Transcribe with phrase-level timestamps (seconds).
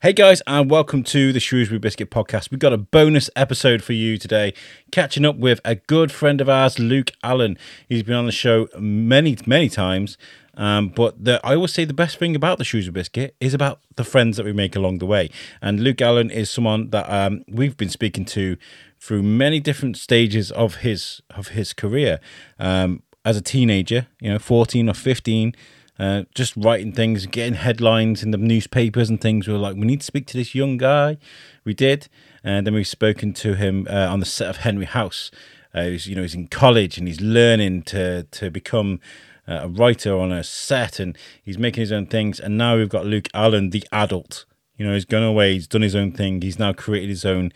[0.00, 2.52] Hey guys, and welcome to the Shrewsbury Biscuit podcast.
[2.52, 4.54] We've got a bonus episode for you today,
[4.92, 7.58] catching up with a good friend of ours, Luke Allen.
[7.88, 10.16] He's been on the show many, many times.
[10.54, 13.80] Um, but the, I always say the best thing about the Shrewsbury Biscuit is about
[13.96, 15.30] the friends that we make along the way.
[15.60, 18.56] And Luke Allen is someone that um, we've been speaking to
[19.00, 22.20] through many different stages of his of his career.
[22.60, 25.56] Um, as a teenager, you know, fourteen or fifteen
[25.98, 29.46] uh, just writing things, getting headlines in the newspapers and things.
[29.46, 31.18] We were like, we need to speak to this young guy.
[31.64, 32.08] We did,
[32.44, 35.30] and then we've spoken to him uh, on the set of Henry House.
[35.74, 39.00] Uh, he's, you know, he's in college and he's learning to to become
[39.46, 42.40] uh, a writer on a set, and he's making his own things.
[42.40, 44.44] And now we've got Luke Allen, the adult.
[44.76, 45.54] You know, he's gone away.
[45.54, 46.40] He's done his own thing.
[46.40, 47.52] He's now created his own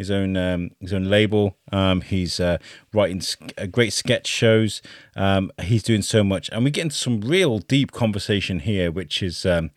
[0.00, 1.58] his own um, his own label.
[1.70, 2.56] Um, he's uh,
[2.94, 3.20] writing
[3.58, 4.80] uh, great sketch shows.
[5.14, 9.22] Um, he's doing so much, and we get into some real deep conversation here, which
[9.22, 9.70] is um,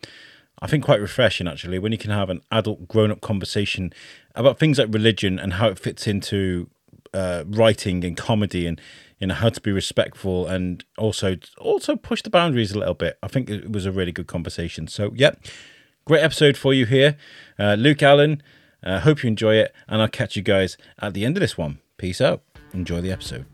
[0.62, 1.78] I think quite refreshing actually.
[1.78, 3.92] When you can have an adult, grown up conversation
[4.34, 6.70] about things like religion and how it fits into
[7.12, 8.80] uh, writing and comedy and
[9.20, 13.18] you know how to be respectful and also also push the boundaries a little bit.
[13.22, 14.88] I think it was a really good conversation.
[14.88, 15.38] So, yep,
[16.06, 17.18] great episode for you here,
[17.58, 18.42] uh, Luke Allen.
[18.84, 21.56] Uh, hope you enjoy it, and I'll catch you guys at the end of this
[21.58, 21.78] one.
[21.96, 22.42] Peace out.
[22.72, 23.46] Enjoy the episode.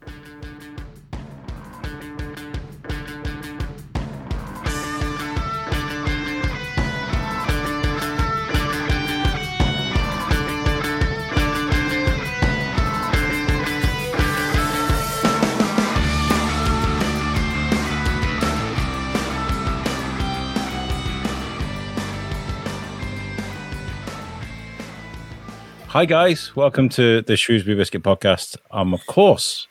[25.91, 26.55] Hi, guys.
[26.55, 28.56] Welcome to the Shrewsbury Biscuit podcast.
[28.70, 29.66] I'm, of course,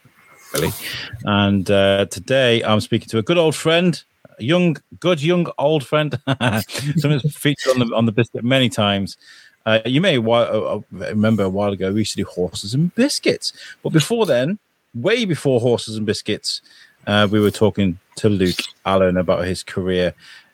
[0.51, 0.71] Billy.
[1.23, 4.03] And uh, today I'm speaking to a good old friend,
[4.37, 6.19] a young, good, young, old friend.
[6.97, 9.15] Someone's featured on the, on the biscuit many times.
[9.65, 12.93] Uh, you may uh, uh, remember a while ago, we used to do horses and
[12.95, 13.53] biscuits.
[13.81, 14.59] But before then,
[14.93, 16.61] way before horses and biscuits,
[17.07, 20.13] uh, we were talking to Luke Allen about his career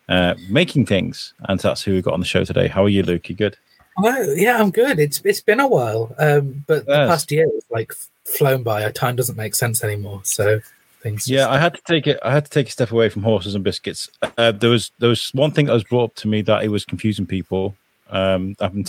[0.09, 1.34] uh, making things.
[1.50, 2.68] And that's who we got on the show today.
[2.68, 3.28] How are you, Luke?
[3.30, 3.58] You good?
[3.98, 5.00] Oh yeah, I'm good.
[5.00, 6.86] It's it's been a while, um, but yes.
[6.86, 7.94] the past year has like
[8.26, 8.90] flown by.
[8.92, 10.22] Time doesn't make sense anymore.
[10.24, 10.60] So
[11.06, 11.28] things.
[11.30, 12.20] Yeah, I had to take it.
[12.24, 14.10] I had to take a step away from horses and biscuits.
[14.38, 16.70] Uh, there was there was one thing that was brought up to me that it
[16.70, 17.76] was confusing people.
[18.10, 18.86] Um, having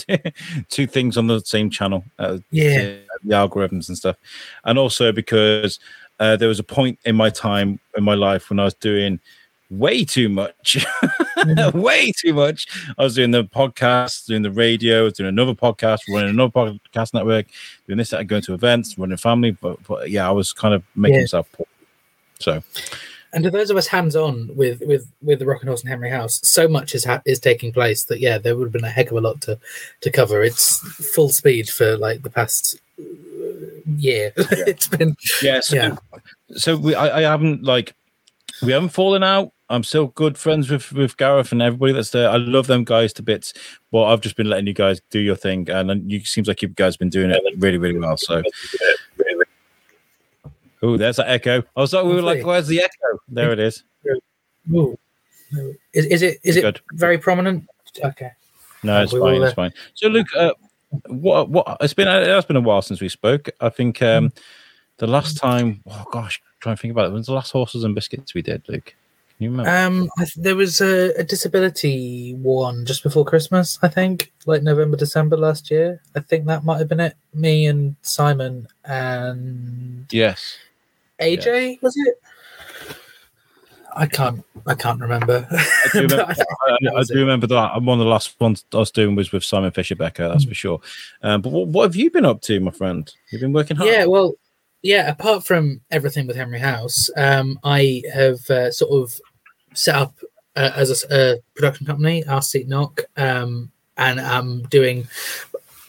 [0.69, 2.03] two things on the same channel.
[2.19, 4.17] Uh, yeah, the algorithms and stuff,
[4.65, 5.79] and also because
[6.19, 9.19] uh, there was a point in my time in my life when I was doing
[9.69, 10.77] way too much,
[11.37, 11.79] mm-hmm.
[11.81, 12.67] way too much.
[12.97, 17.47] I was doing the podcast, doing the radio, doing another podcast, running another podcast network,
[17.85, 19.51] doing this, going to events, running family.
[19.51, 21.23] But, but yeah, I was kind of making yeah.
[21.23, 21.67] myself poor.
[22.39, 22.63] So,
[23.33, 26.39] and to those of us hands-on with with with the Rocking Horse and Henry House,
[26.43, 29.11] so much is ha- is taking place that yeah, there would have been a heck
[29.11, 29.59] of a lot to
[30.01, 30.43] to cover.
[30.43, 30.79] It's
[31.13, 33.03] full speed for like the past uh,
[33.97, 34.33] year.
[34.37, 34.45] Yeah.
[34.67, 35.59] it's been yeah.
[35.59, 35.95] So, yeah.
[36.55, 37.95] so we I, I haven't like
[38.61, 42.29] we haven't fallen out I'm still good friends with with Gareth and everybody that's there.
[42.29, 43.53] I love them guys to bits.
[43.91, 46.69] But I've just been letting you guys do your thing, and you seems like you
[46.69, 48.17] guys been doing it really, really well.
[48.17, 48.43] So.
[50.83, 51.63] Oh, there's that echo.
[51.75, 53.19] I was like, we were like, where's the echo?
[53.27, 53.83] There it is.
[54.71, 54.97] Ooh.
[55.93, 56.81] Is, is it is it good.
[56.93, 57.67] very prominent?
[58.03, 58.31] Okay.
[58.83, 59.41] No, it's fine.
[59.41, 59.73] It's fine.
[59.95, 60.51] So, Luke, uh,
[61.07, 63.49] what what it's been it has been a while since we spoke.
[63.59, 64.31] I think um,
[64.97, 65.81] the last time.
[65.87, 67.09] Oh gosh, trying to think about it.
[67.09, 68.93] When was the last horses and biscuits we did, Luke?
[69.39, 69.69] You remember?
[69.69, 74.97] Um, th- there was a, a, disability one just before Christmas, I think, like November,
[74.97, 76.01] December last year.
[76.15, 77.15] I think that might have been it.
[77.33, 80.57] Me and Simon and yes,
[81.21, 81.81] AJ yes.
[81.83, 82.19] was it?
[83.95, 84.43] I can't.
[84.65, 85.47] I can't remember.
[85.51, 86.25] I do remember,
[86.67, 87.81] I, I, I do remember that.
[87.81, 90.27] One of the last ones I was doing was with Simon Fisher Becker.
[90.27, 90.49] That's mm.
[90.49, 90.81] for sure.
[91.21, 93.11] Um, but what, what have you been up to, my friend?
[93.31, 93.89] You've been working hard.
[93.89, 94.05] Yeah.
[94.05, 94.35] Well,
[94.83, 99.19] yeah, apart from everything with Henry House, um, I have uh, sort of
[99.77, 100.15] set up
[100.55, 105.07] uh, as a, a, production company, Ask Seek Knock, um, and I'm doing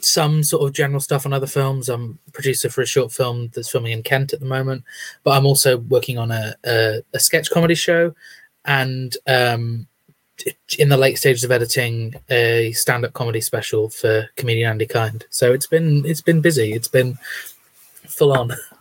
[0.01, 1.89] some sort of general stuff on other films.
[1.89, 4.85] I'm producer for a short film that's filming in Kent at the moment,
[5.25, 8.15] but I'm also working on a, a, a sketch comedy show
[8.65, 9.87] and um,
[10.79, 15.27] in the late stages of editing a stand-up comedy special for comedian Andy Kind.
[15.31, 16.73] So it's been it's been busy.
[16.73, 17.19] It's been
[18.07, 18.53] full on.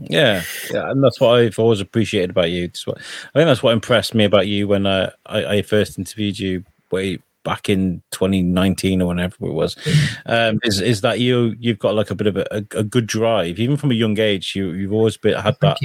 [0.00, 0.42] Yeah,
[0.72, 2.70] yeah, and that's what I've always appreciated about you.
[2.84, 6.38] What, I think that's what impressed me about you when I, I, I first interviewed
[6.38, 9.76] you way back in 2019 or whenever it was.
[10.26, 13.58] Um, is is that you you've got like a bit of a, a, good drive,
[13.58, 14.54] even from a young age.
[14.56, 15.78] You you've always been had that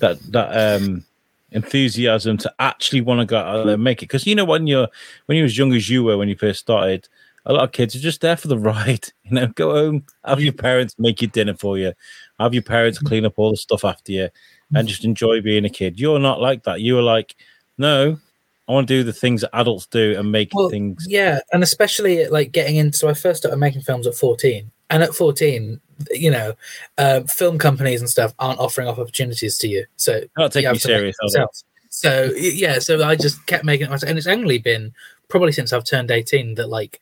[0.00, 1.04] that that um
[1.52, 4.06] enthusiasm to actually want to go out there and make it.
[4.06, 4.88] Because you know when you're
[5.26, 7.08] when you're as young as you were when you first started,
[7.44, 9.08] a lot of kids are just there for the ride.
[9.24, 11.92] You know, go home, have your parents make your dinner for you,
[12.38, 14.28] have your parents clean up all the stuff after you,
[14.74, 16.00] and just enjoy being a kid.
[16.00, 16.80] You're not like that.
[16.80, 17.36] You were like,
[17.78, 18.18] no,
[18.68, 21.06] I want to do the things that adults do and make well, things.
[21.08, 22.96] Yeah, and especially like getting into.
[22.96, 25.80] So I first started making films at 14, and at 14,
[26.10, 26.54] you know,
[26.98, 29.86] uh, film companies and stuff aren't offering up opportunities to you.
[29.96, 31.16] So not taking you, you serious.
[31.90, 34.94] So yeah, so I just kept making it myself, and it's only been
[35.28, 37.00] probably since I've turned 18 that like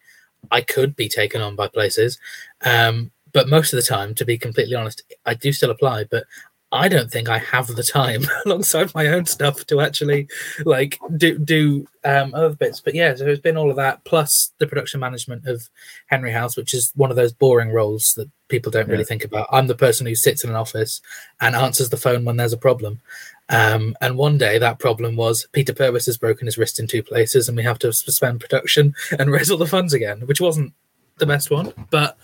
[0.51, 2.19] I could be taken on by places.
[2.65, 6.25] Um, but most of the time, to be completely honest, I do still apply, but
[6.73, 10.29] I don't think I have the time alongside my own stuff to actually
[10.65, 12.81] like do do um, other bits.
[12.81, 15.69] But yeah, so it's been all of that plus the production management of
[16.07, 18.93] Henry House, which is one of those boring roles that people don't yeah.
[18.93, 19.49] really think about.
[19.51, 21.01] I'm the person who sits in an office
[21.41, 23.01] and answers the phone when there's a problem.
[23.49, 27.03] Um, and one day that problem was Peter Purvis has broken his wrist in two
[27.03, 30.73] places, and we have to suspend production and raise all the funds again, which wasn't
[31.21, 32.19] the best one, but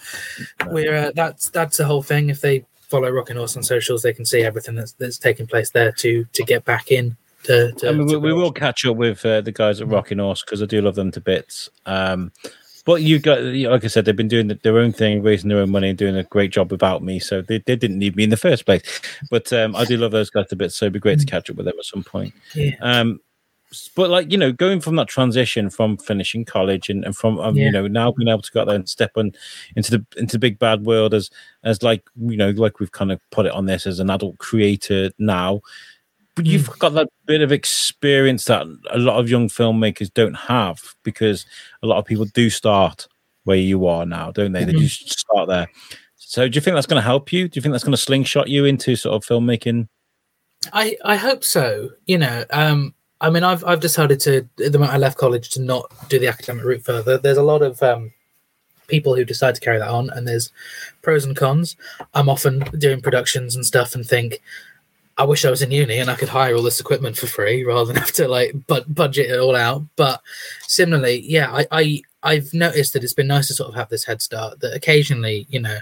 [0.66, 2.30] we're uh, that's that's the whole thing.
[2.30, 5.70] If they follow Rocking Horse on socials, they can see everything that's that's taking place
[5.70, 7.16] there to to get back in.
[7.44, 10.18] To, to, I mean, we, we, will catch up with uh, the guys at Rocking
[10.18, 11.70] Horse because I do love them to bits.
[11.84, 12.32] Um,
[12.84, 15.70] but you got, like I said, they've been doing their own thing, raising their own
[15.70, 17.18] money, and doing a great job without me.
[17.18, 19.00] So they, they didn't need me in the first place.
[19.28, 20.72] But um, I do love those guys a bit.
[20.72, 21.30] So it'd be great to mm.
[21.30, 22.32] catch up with them at some point.
[22.54, 22.76] Yeah.
[22.80, 23.20] Um,
[23.94, 27.56] but like you know, going from that transition from finishing college and, and from um,
[27.56, 27.64] yeah.
[27.64, 29.32] you know now being able to go out there and step on
[29.74, 31.30] into the into the big bad world as
[31.64, 34.38] as like you know like we've kind of put it on this as an adult
[34.38, 35.60] creator now
[36.36, 36.78] but you've mm.
[36.78, 41.46] got that bit of experience that a lot of young filmmakers don't have because
[41.82, 43.08] a lot of people do start
[43.44, 44.64] where you are now, don't they?
[44.64, 44.76] Mm-hmm.
[44.76, 45.68] They just start there.
[46.16, 47.48] So, do you think that's going to help you?
[47.48, 49.88] Do you think that's going to slingshot you into sort of filmmaking?
[50.72, 51.90] I I hope so.
[52.04, 55.50] You know, um, I mean, I've I've decided to at the moment I left college
[55.50, 57.18] to not do the academic route further.
[57.18, 58.12] There's a lot of um,
[58.88, 60.52] people who decide to carry that on, and there's
[61.02, 61.76] pros and cons.
[62.14, 64.42] I'm often doing productions and stuff, and think
[65.18, 67.64] I wish I was in uni and I could hire all this equipment for free
[67.64, 69.82] rather than have to like but budget it all out.
[69.96, 70.20] But
[70.66, 74.04] similarly, yeah, I, I I've noticed that it's been nice to sort of have this
[74.04, 74.60] head start.
[74.60, 75.78] That occasionally, you know,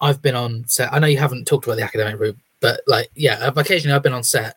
[0.00, 0.92] I've been on set.
[0.92, 4.12] I know you haven't talked about the academic route, but like, yeah, occasionally I've been
[4.12, 4.56] on set,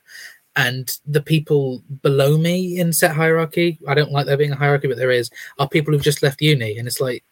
[0.55, 4.87] and the people below me in set hierarchy, I don't like there being a hierarchy,
[4.87, 7.23] but there is, are people who've just left uni, and it's like,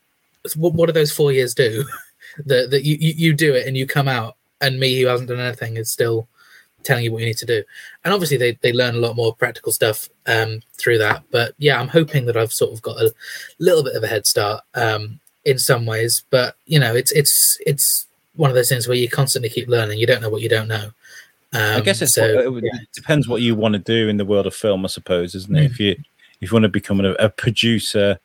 [0.55, 1.83] what, what do those four years do?
[2.45, 5.39] that that you, you do it and you come out, and me who hasn't done
[5.39, 6.27] anything is still
[6.83, 7.63] telling you what you need to do.
[8.03, 11.23] And obviously, they, they learn a lot more practical stuff um, through that.
[11.31, 13.13] But yeah, I'm hoping that I've sort of got a
[13.59, 16.23] little bit of a head start um, in some ways.
[16.29, 19.99] But you know, it's it's it's one of those things where you constantly keep learning.
[19.99, 20.91] You don't know what you don't know.
[21.53, 22.79] Um, I guess so, it, yeah.
[22.93, 25.61] depends what you want to do in the world of film, I suppose, isn't it?
[25.61, 25.65] Mm.
[25.65, 25.95] If you
[26.41, 28.19] if you want to become a, a producer,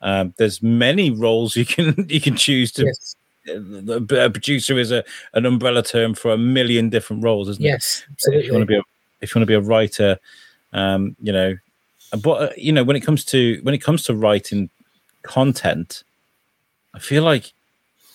[0.00, 3.16] um, there's many roles you can you can choose to yes
[3.48, 5.04] a producer is a
[5.34, 7.78] an umbrella term for a million different roles, isn't yes, it?
[7.78, 8.40] Yes, absolutely.
[8.40, 8.82] If you want to be a,
[9.20, 10.18] if you want to be a writer,
[10.72, 11.56] um, you know,
[12.22, 14.70] but uh, you know when it comes to when it comes to writing
[15.22, 16.04] content,
[16.94, 17.52] I feel like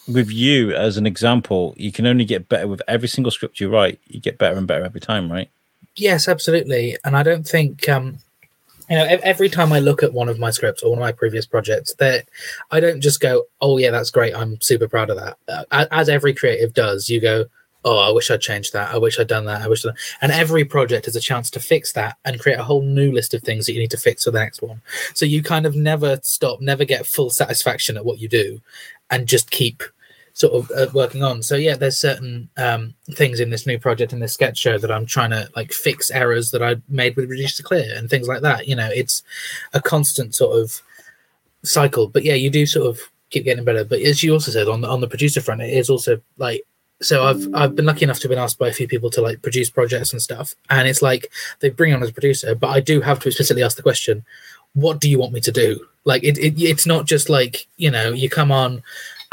[0.08, 3.70] with you as an example, you can only get better with every single script you
[3.70, 4.00] write.
[4.08, 5.50] You get better and better every time, right?
[5.96, 6.98] Yes, absolutely.
[7.04, 8.18] And I don't think um,
[8.90, 11.12] you know every time i look at one of my scripts or one of my
[11.12, 12.28] previous projects that
[12.72, 16.10] i don't just go oh yeah that's great i'm super proud of that uh, as
[16.10, 17.46] every creative does you go
[17.86, 19.94] oh i wish i'd changed that i wish i'd done that i wish I'd...
[20.22, 23.34] and every project is a chance to fix that and create a whole new list
[23.34, 24.82] of things that you need to fix for the next one
[25.14, 28.60] so you kind of never stop never get full satisfaction at what you do
[29.10, 29.84] and just keep
[30.34, 31.42] sort of uh, working on.
[31.44, 34.92] So yeah, there's certain um, things in this new project in this sketch show that
[34.92, 38.28] I'm trying to like fix errors that I made with Reduced to Clear and things
[38.28, 38.68] like that.
[38.68, 39.24] You know, it's
[39.74, 40.82] a constant sort of
[41.64, 42.08] cycle.
[42.08, 43.00] But yeah, you do sort of
[43.30, 43.86] keep getting better.
[43.86, 46.64] But as you also said on the on the producer front, it is also like
[47.02, 49.22] so I've I've been lucky enough to have been asked by a few people to
[49.22, 52.70] like produce projects and stuff, and it's like they bring on as a producer, but
[52.70, 54.26] I do have to explicitly ask the question,
[54.74, 55.86] what do you want me to do?
[56.06, 58.84] Like it, it it's not just like you know you come on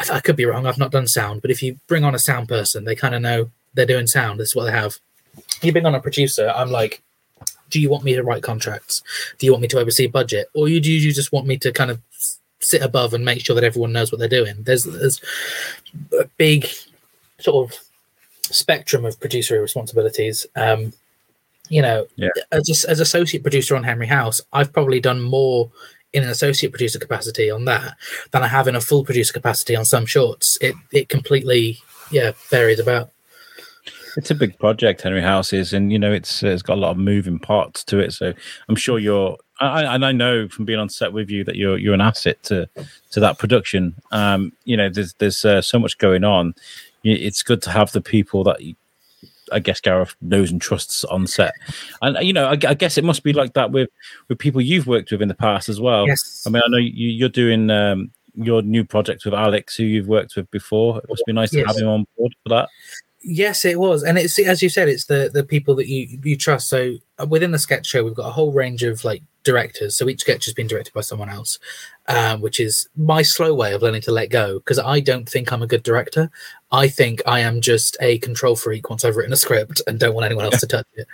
[0.00, 0.66] I, I could be wrong.
[0.66, 3.22] I've not done sound, but if you bring on a sound person, they kind of
[3.22, 4.40] know they're doing sound.
[4.40, 4.98] This is what they have.
[5.62, 6.52] You bring on a producer.
[6.54, 7.02] I'm like,
[7.70, 9.02] do you want me to write contracts?
[9.38, 11.72] Do you want me to oversee budget, or you do you just want me to
[11.72, 12.00] kind of
[12.58, 14.56] sit above and make sure that everyone knows what they're doing?
[14.60, 15.20] There's there's
[16.18, 16.66] a big
[17.38, 17.78] sort of
[18.42, 20.46] spectrum of producer responsibilities.
[20.56, 20.92] Um,
[21.68, 22.30] you know, yeah.
[22.50, 25.70] as as associate producer on Henry House, I've probably done more
[26.12, 27.96] in an associate producer capacity on that
[28.32, 30.58] than I have in a full producer capacity on some shorts.
[30.60, 31.78] It it completely
[32.10, 33.10] yeah varies about.
[34.16, 36.80] it's a big project, Henry House is, and you know it's uh, it's got a
[36.80, 38.12] lot of moving parts to it.
[38.12, 38.32] So
[38.68, 41.78] I'm sure you're, I, and I know from being on set with you that you're
[41.78, 42.68] you're an asset to
[43.10, 43.94] to that production.
[44.10, 46.54] Um, you know, there's there's uh, so much going on.
[47.02, 48.74] It's good to have the people that you,
[49.52, 51.54] I guess Gareth knows and trusts on set,
[52.02, 53.88] and you know, I, I, guess it must be like that with
[54.28, 56.06] with people you've worked with in the past as well.
[56.06, 56.44] Yes.
[56.46, 60.08] I mean, I know you, are doing um, your new project with Alex, who you've
[60.08, 60.98] worked with before.
[60.98, 61.62] It must be nice yes.
[61.62, 62.68] to have him on board for that.
[63.22, 66.36] Yes, it was, and it's as you said, it's the the people that you you
[66.36, 66.68] trust.
[66.68, 66.94] So
[67.28, 69.96] within the sketch show, we've got a whole range of like directors.
[69.96, 71.58] So each sketch has been directed by someone else,
[72.08, 75.52] um, which is my slow way of learning to let go because I don't think
[75.52, 76.30] I'm a good director.
[76.72, 80.14] I think I am just a control freak once I've written a script and don't
[80.14, 81.06] want anyone else to touch it.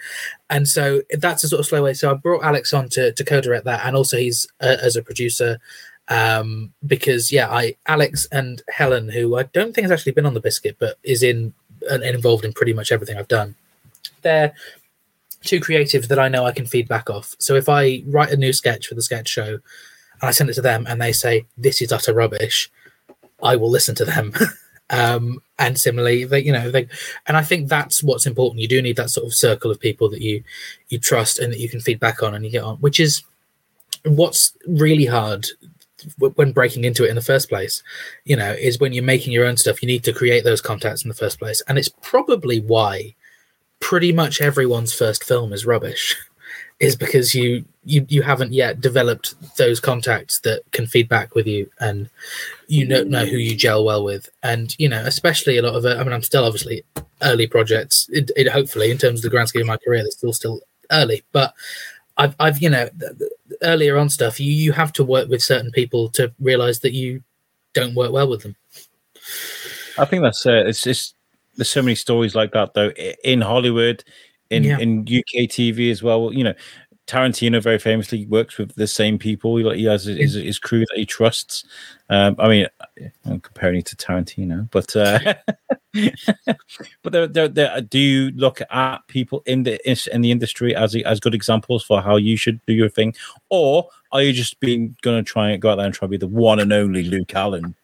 [0.50, 1.94] And so that's a sort of slow way.
[1.94, 5.02] So I brought Alex on to to co-direct that, and also he's uh, as a
[5.02, 5.58] producer
[6.08, 10.34] um because yeah i alex and helen who i don't think has actually been on
[10.34, 11.52] the biscuit but is in
[11.90, 13.54] and involved in pretty much everything I've done.
[14.22, 14.54] They're
[15.46, 17.34] two creative that I know I can feed back off.
[17.38, 19.58] So if I write a new sketch for the sketch show
[20.20, 22.70] and I send it to them and they say this is utter rubbish,
[23.42, 24.32] I will listen to them.
[24.90, 26.88] um, and similarly, they, you know, they,
[27.26, 28.60] and I think that's what's important.
[28.60, 30.42] You do need that sort of circle of people that you
[30.88, 33.22] you trust and that you can feed back on and you get on, which is
[34.04, 35.46] what's really hard
[36.18, 37.82] when breaking into it in the first place
[38.24, 41.02] you know is when you're making your own stuff you need to create those contacts
[41.02, 43.14] in the first place and it's probably why
[43.80, 46.16] pretty much everyone's first film is rubbish
[46.80, 51.46] is because you you you haven't yet developed those contacts that can feed back with
[51.46, 52.10] you and
[52.68, 54.28] you don't know who you gel well with.
[54.42, 56.82] And you know especially a lot of it i mean i'm still obviously
[57.22, 60.10] early projects it, it hopefully in terms of the grand scheme of my career they're
[60.10, 61.22] still still early.
[61.32, 61.54] But
[62.16, 62.88] I've, I've, you know,
[63.62, 67.22] earlier on stuff, you you have to work with certain people to realize that you
[67.74, 68.56] don't work well with them.
[69.98, 71.14] I think that's uh, it's just
[71.56, 72.90] there's so many stories like that though
[73.24, 74.04] in Hollywood,
[74.50, 74.78] in yeah.
[74.78, 76.32] in UK TV as well.
[76.32, 76.54] You know,
[77.06, 79.56] Tarantino very famously works with the same people.
[79.56, 81.64] He has his, his crew that he trusts.
[82.10, 82.66] Um, I mean,
[83.24, 85.34] I'm comparing it to Tarantino, but uh,
[87.02, 89.78] but there, there, there, do you look at people in the
[90.12, 93.14] in the industry as as good examples for how you should do your thing,
[93.50, 96.10] or are you just being going to try and go out there and try to
[96.10, 97.76] be the one and only Luke Allen?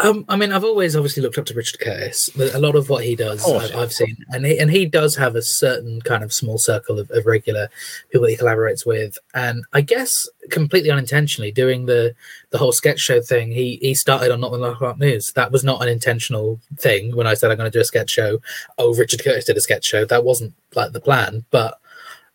[0.00, 2.30] Um, I mean, I've always obviously looked up to Richard Curtis.
[2.54, 5.16] A lot of what he does, oh, I've, I've, seen, and he and he does
[5.16, 7.68] have a certain kind of small circle of, of, regular
[8.10, 9.18] people he collaborates with.
[9.34, 12.14] And I guess completely unintentionally, doing the
[12.50, 15.32] the whole sketch show thing, he he started on Not the Nine O'Clock News.
[15.32, 17.14] That was not an intentional thing.
[17.14, 18.40] When I said I'm going to do a sketch show,
[18.78, 20.04] oh, Richard Curtis did a sketch show.
[20.04, 21.78] That wasn't like the plan, but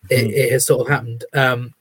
[0.10, 0.34] it, mm.
[0.34, 1.26] it has sort of happened.
[1.34, 1.74] Um,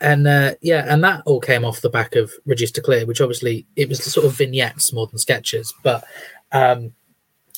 [0.00, 3.20] and uh, yeah, and that all came off the back of Reduced to Clear, which
[3.20, 5.74] obviously it was sort of vignettes more than sketches.
[5.82, 6.04] But
[6.52, 6.92] um,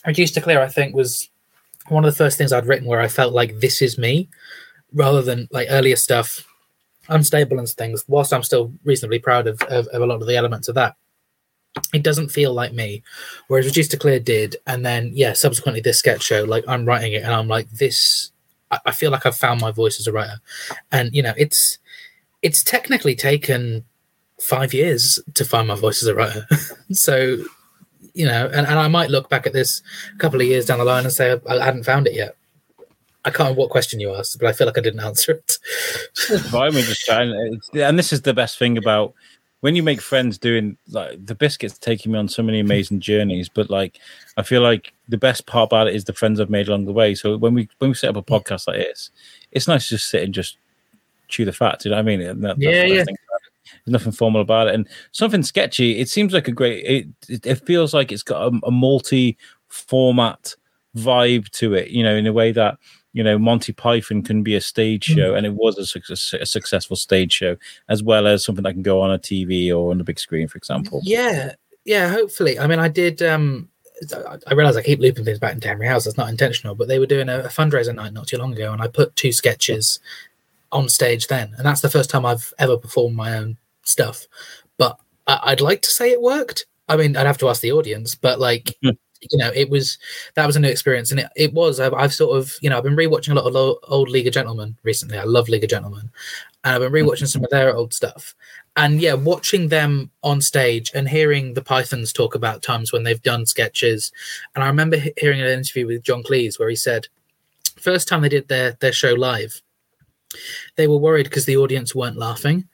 [0.05, 1.31] to Clear, I think, was
[1.89, 4.29] one of the first things I'd written where I felt like this is me,
[4.93, 6.47] rather than like earlier stuff,
[7.09, 8.05] unstable and things.
[8.09, 10.97] Whilst I'm still reasonably proud of, of, of a lot of the elements of that,
[11.95, 13.05] it doesn't feel like me.
[13.47, 17.13] Whereas Reduced to Clear did, and then yeah, subsequently this sketch show, like I'm writing
[17.13, 18.31] it, and I'm like this.
[18.87, 20.41] I feel like I've found my voice as a writer,
[20.91, 21.79] and you know, it's
[22.43, 23.85] it's technically taken
[24.41, 26.47] five years to find my voice as a writer.
[26.93, 27.39] so,
[28.15, 29.83] you know, and, and I might look back at this
[30.15, 32.37] a couple of years down the line and say I, I hadn't found it yet.
[33.25, 35.59] I can't remember what question you asked, but I feel like I didn't answer it.
[36.51, 39.15] fine, we just trying, and this is the best thing about
[39.63, 43.49] when you make friends doing like the biscuits taking me on so many amazing journeys
[43.49, 43.99] but like
[44.37, 46.93] i feel like the best part about it is the friends i've made along the
[46.93, 49.11] way so when we when we set up a podcast like this
[49.53, 50.59] it's nice to just sit and just
[51.33, 51.85] chew the fat.
[51.85, 52.41] You know what I mean?
[52.41, 53.05] That, yeah, yeah.
[53.85, 55.99] There's nothing formal about it, and something sketchy.
[55.99, 56.85] It seems like a great.
[56.85, 60.55] It it, it feels like it's got a, a multi-format
[60.97, 61.89] vibe to it.
[61.89, 62.79] You know, in a way that
[63.13, 65.15] you know Monty Python can be a stage hmm.
[65.15, 65.39] show, mm.
[65.39, 67.57] and it was a, success, a, successful stage show,
[67.89, 70.47] as well as something that can go on a TV or on the big screen,
[70.47, 71.01] for example.
[71.03, 72.09] Yeah, yeah.
[72.09, 73.23] Hopefully, I mean, I did.
[73.23, 73.69] um
[74.47, 76.05] I realize I keep looping things back into Henry House.
[76.05, 78.83] That's not intentional, but they were doing a fundraiser night not too long ago, and
[78.83, 80.01] I put two sketches
[80.73, 84.27] on stage then, and that's the first time I've ever performed my own stuff.
[84.79, 86.67] But I- would like to say it worked.
[86.89, 88.77] I mean, I'd have to ask the audience, but like.
[88.83, 88.91] Hmm.
[89.31, 89.99] You know, it was
[90.35, 91.79] that was a new experience, and it, it was.
[91.79, 94.27] I've, I've sort of, you know, I've been rewatching a lot of lo- old League
[94.27, 95.17] of Gentlemen recently.
[95.17, 96.11] I love League of Gentlemen,
[96.65, 97.09] and I've been hmm.
[97.09, 98.35] rewatching some of their old stuff
[98.77, 103.23] and yeah watching them on stage and hearing the pythons talk about times when they've
[103.23, 104.13] done sketches
[104.55, 107.09] and i remember hearing an interview with john cleese where he said
[107.77, 109.61] first time they did their their show live
[110.77, 112.69] they were worried because the audience weren't laughing.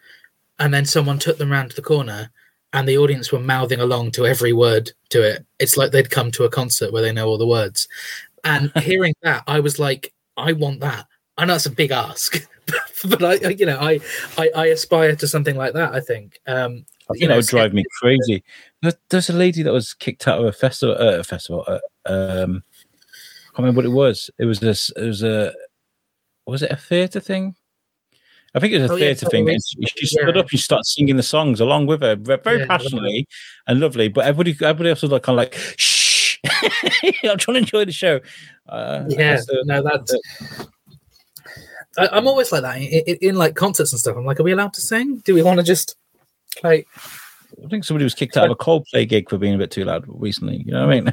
[0.58, 2.30] And then someone took them round to the corner
[2.72, 5.46] and the audience were mouthing along to every word to it.
[5.58, 7.88] It's like they'd come to a concert where they know all the words.
[8.44, 11.06] And hearing that, I was like, I want that.
[11.36, 12.46] I know it's a big ask,
[13.08, 14.00] but I, you know, I,
[14.36, 15.94] I, I aspire to something like that.
[15.94, 16.40] I think.
[16.46, 18.44] Um, I think that would drive me crazy.
[19.08, 20.96] There's a lady that was kicked out of a festival.
[20.98, 21.64] Uh, a festival.
[21.66, 22.62] Uh, um,
[23.46, 24.30] I can't remember what it was.
[24.38, 24.90] It was this.
[24.96, 25.54] It was a.
[26.48, 27.54] Was it a theatre thing?
[28.54, 29.48] I think it was a oh, theatre yeah, thing.
[29.48, 30.40] She, she stood yeah.
[30.40, 33.28] up and started singing the songs along with her, very yeah, passionately
[33.66, 34.08] and lovely.
[34.08, 36.38] But everybody, everybody else was like, kind of like, shh.
[37.24, 38.20] I'm trying to enjoy the show.
[38.66, 40.14] Uh, yeah, no, that's.
[41.98, 44.16] I, am always like that in, in, in, like concerts and stuff.
[44.16, 45.16] I'm like, are we allowed to sing?
[45.26, 45.96] Do we want to just
[46.64, 46.88] like?
[47.62, 49.84] I think somebody was kicked out of a Coldplay gig for being a bit too
[49.84, 50.62] loud recently.
[50.64, 51.12] You know what I mean?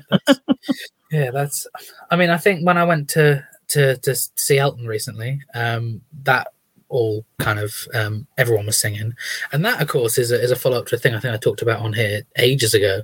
[1.11, 1.67] yeah, that's.
[2.09, 6.47] I mean, I think when I went to to to see Elton recently, um, that
[6.89, 9.13] all kind of um, everyone was singing,
[9.51, 11.33] and that of course is a, is a follow up to a thing I think
[11.33, 13.01] I talked about on here ages ago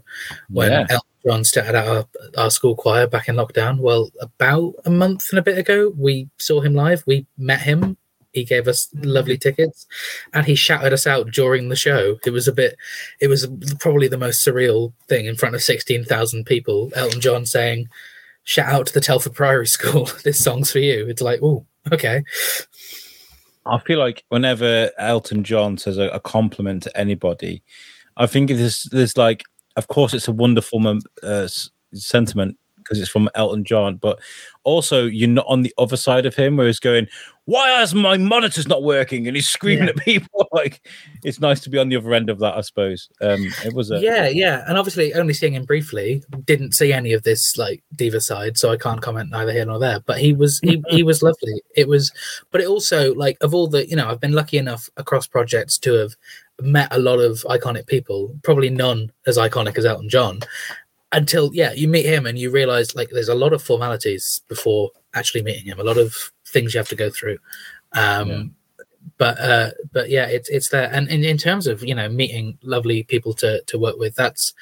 [0.50, 0.86] when yeah.
[0.90, 3.80] Elton John started out our, our school choir back in lockdown.
[3.80, 7.04] Well, about a month and a bit ago, we saw him live.
[7.06, 7.98] We met him.
[8.34, 9.88] He gave us lovely tickets,
[10.32, 12.18] and he shouted us out during the show.
[12.26, 12.78] It was a bit,
[13.20, 13.46] it was
[13.80, 16.92] probably the most surreal thing in front of sixteen thousand people.
[16.96, 17.90] Elton John saying,
[18.44, 20.06] "Shout out to the Telford Priory School.
[20.24, 22.24] this song's for you." It's like, oh, okay.
[23.66, 27.62] I feel like whenever Elton John says a, a compliment to anybody,
[28.18, 29.44] I think there's there's like,
[29.76, 31.48] of course, it's a wonderful uh,
[31.94, 34.20] sentiment because it's from Elton John, but
[34.64, 37.08] also you're not on the other side of him where he's going,
[37.46, 39.28] why is my monitor's not working?
[39.28, 39.92] And he's screaming yeah.
[39.92, 40.48] at people.
[40.52, 40.88] like
[41.24, 43.10] it's nice to be on the other end of that, I suppose.
[43.22, 47.14] Um, it was a yeah, yeah, and obviously only seeing him briefly, didn't see any
[47.14, 50.00] of this like diva side, so I can't comment neither here nor there.
[50.02, 51.62] But he was he he was lovely.
[51.76, 52.12] It was,
[52.52, 55.78] but it also like of all the you know I've been lucky enough across projects
[55.80, 56.16] to have
[56.62, 60.42] met a lot of iconic people, probably none as iconic as Elton John,
[61.12, 64.92] until yeah you meet him and you realize like there's a lot of formalities before
[65.14, 67.38] actually meeting him a lot of things you have to go through
[67.94, 68.44] um yeah.
[69.18, 72.58] but uh but yeah it's it's there and in, in terms of you know meeting
[72.62, 74.54] lovely people to to work with that's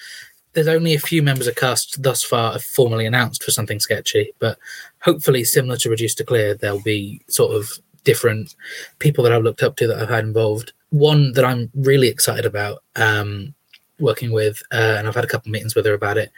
[0.53, 4.57] there's only a few members of cast thus far formally announced for something sketchy but
[5.01, 8.55] hopefully similar to reduced to clear there'll be sort of different
[8.99, 12.45] people that i've looked up to that i've had involved one that i'm really excited
[12.45, 13.53] about um
[13.99, 16.31] working with, uh, and I've had a couple of meetings with her about it.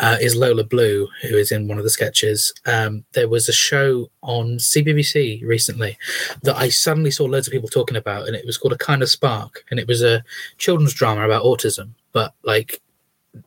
[0.00, 2.52] Uh, is Lola Blue, who is in one of the sketches.
[2.66, 5.98] Um, there was a show on CBBC recently
[6.42, 9.02] that I suddenly saw loads of people talking about, and it was called A Kind
[9.02, 10.22] of Spark, and it was a
[10.56, 11.90] children's drama about autism.
[12.12, 12.80] But like,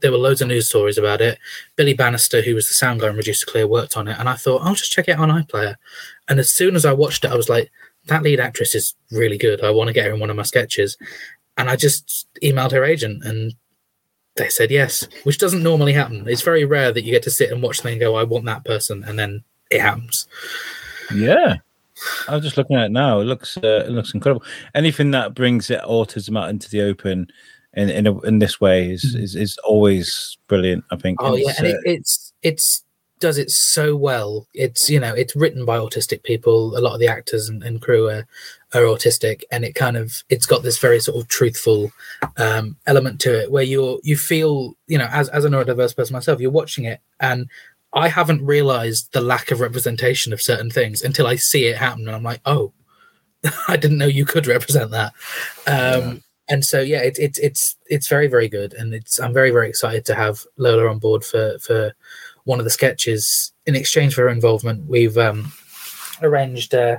[0.01, 1.39] there were loads of news stories about it.
[1.75, 4.35] Billy Bannister, who was the sound guy and to Clear, worked on it, and I
[4.35, 5.75] thought I'll just check it on iPlayer.
[6.27, 7.71] And as soon as I watched it, I was like,
[8.07, 9.63] that lead actress is really good.
[9.63, 10.97] I want to get her in one of my sketches.
[11.57, 13.53] And I just emailed her agent and
[14.35, 16.25] they said yes, which doesn't normally happen.
[16.27, 18.45] It's very rare that you get to sit and watch something and go, I want
[18.45, 20.27] that person, and then it happens.
[21.13, 21.57] Yeah.
[22.27, 23.19] I was just looking at it now.
[23.19, 24.43] It looks uh, it looks incredible.
[24.73, 27.27] Anything that brings it, autism out into the open
[27.73, 29.23] in in, a, in this way is, mm-hmm.
[29.23, 30.83] is is always brilliant.
[30.91, 31.19] I think.
[31.21, 32.83] Oh yeah, and it, uh, it's it's
[33.21, 34.47] does it so well.
[34.53, 36.77] It's you know it's written by autistic people.
[36.77, 38.27] A lot of the actors and, and crew are,
[38.73, 41.91] are autistic, and it kind of it's got this very sort of truthful
[42.37, 46.13] um, element to it where you're you feel you know as as a neurodiverse person
[46.13, 47.49] myself, you're watching it and
[47.93, 52.07] I haven't realized the lack of representation of certain things until I see it happen,
[52.07, 52.71] and I'm like, oh,
[53.67, 55.13] I didn't know you could represent that.
[55.67, 56.13] Um, yeah.
[56.49, 59.69] And so, yeah, it's it's it's it's very very good, and it's I'm very very
[59.69, 61.93] excited to have Lola on board for for
[62.43, 63.51] one of the sketches.
[63.65, 65.51] In exchange for her involvement, we've um,
[66.21, 66.97] arranged uh,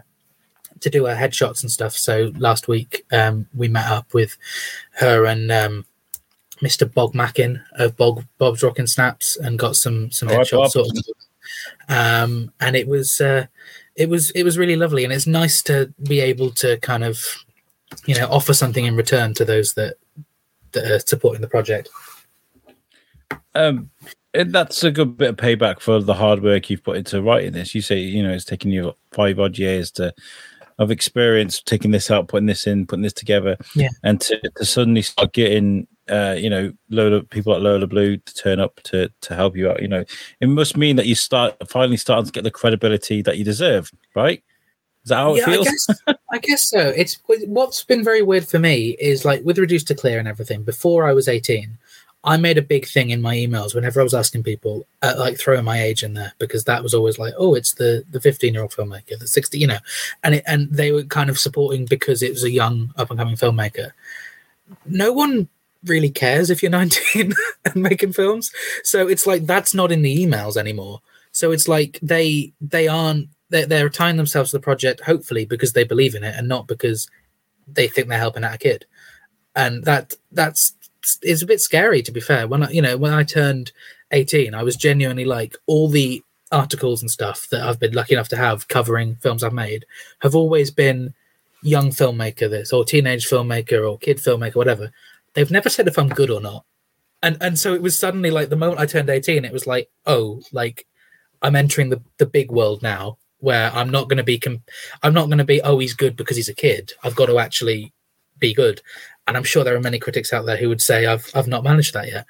[0.81, 1.94] to do her headshots and stuff.
[1.94, 4.37] So last week um, we met up with
[4.92, 5.87] her and um,
[6.61, 6.92] Mr.
[6.92, 10.70] Bog Mackin of Bog Bob's Rockin' Snaps and got some some oh, headshots.
[10.70, 11.05] Sort of,
[11.88, 13.46] um, and it was uh,
[13.96, 17.20] it was it was really lovely, and it's nice to be able to kind of
[18.07, 19.96] you know offer something in return to those that
[20.70, 21.88] that are supporting the project.
[23.55, 23.90] Um,
[24.35, 27.75] that's a good bit of payback for the hard work you've put into writing this.
[27.75, 30.12] You say, you know, it's taken you five odd years to
[30.79, 33.88] of experience taking this out, putting this in, putting this together, yeah.
[34.03, 38.35] and to, to suddenly start getting, uh, you know, Lola people like Lola Blue to
[38.35, 39.83] turn up to to help you out.
[39.83, 40.05] You know,
[40.40, 43.90] it must mean that you start finally starting to get the credibility that you deserve,
[44.14, 44.42] right?
[45.05, 45.68] Is that how yeah, it feels?
[45.68, 46.01] I guess,
[46.33, 46.79] I guess so.
[46.79, 50.62] It's what's been very weird for me is like with reduced to clear and everything.
[50.62, 51.79] Before I was eighteen,
[52.24, 55.38] I made a big thing in my emails whenever I was asking people, uh, like
[55.38, 58.54] throwing my age in there because that was always like, oh, it's the the fifteen
[58.54, 59.78] year old filmmaker, the sixty, you know,
[60.22, 63.18] and it, and they were kind of supporting because it was a young up and
[63.18, 63.90] coming filmmaker.
[64.87, 65.48] No one
[65.85, 67.32] really cares if you're 19
[67.64, 68.52] and making films,
[68.85, 71.00] so it's like that's not in the emails anymore.
[71.32, 75.72] So it's like they they aren't they're, they're tying themselves to the project hopefully because
[75.72, 77.08] they believe in it and not because
[77.66, 78.87] they think they're helping out a kid.
[79.54, 80.74] And that that's
[81.22, 82.46] is a bit scary to be fair.
[82.46, 83.72] When I you know when I turned
[84.12, 88.28] 18, I was genuinely like all the articles and stuff that I've been lucky enough
[88.28, 89.86] to have covering films I've made
[90.20, 91.14] have always been
[91.62, 94.92] young filmmaker this or teenage filmmaker or kid filmmaker whatever.
[95.34, 96.64] They've never said if I'm good or not.
[97.22, 99.90] And and so it was suddenly like the moment I turned 18 it was like
[100.06, 100.86] oh like
[101.40, 104.62] I'm entering the the big world now where I'm not going to be com-
[105.02, 106.92] I'm not going to be oh he's good because he's a kid.
[107.02, 107.92] I've got to actually
[108.38, 108.82] be good.
[109.26, 111.64] And I'm sure there are many critics out there who would say I've I've not
[111.64, 112.26] managed that yet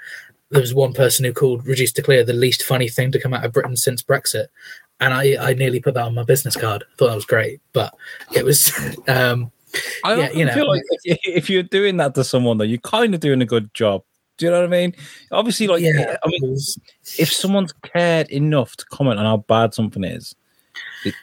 [0.53, 3.33] there was one person who called Reduced to Clear the least funny thing to come
[3.33, 4.47] out of Britain since Brexit.
[5.01, 6.85] And I, I nearly put that on my business card.
[6.85, 7.95] I thought that was great, but
[8.35, 8.71] it was,
[9.09, 9.51] um,
[10.05, 12.79] I yeah, you know, feel like if, if you're doing that to someone, though, you're
[12.79, 14.05] kind of doing a good job.
[14.37, 14.95] Do you know what I mean?
[15.31, 16.57] Obviously, like, yeah, I mean,
[17.19, 20.35] if someone's cared enough to comment on how bad something is,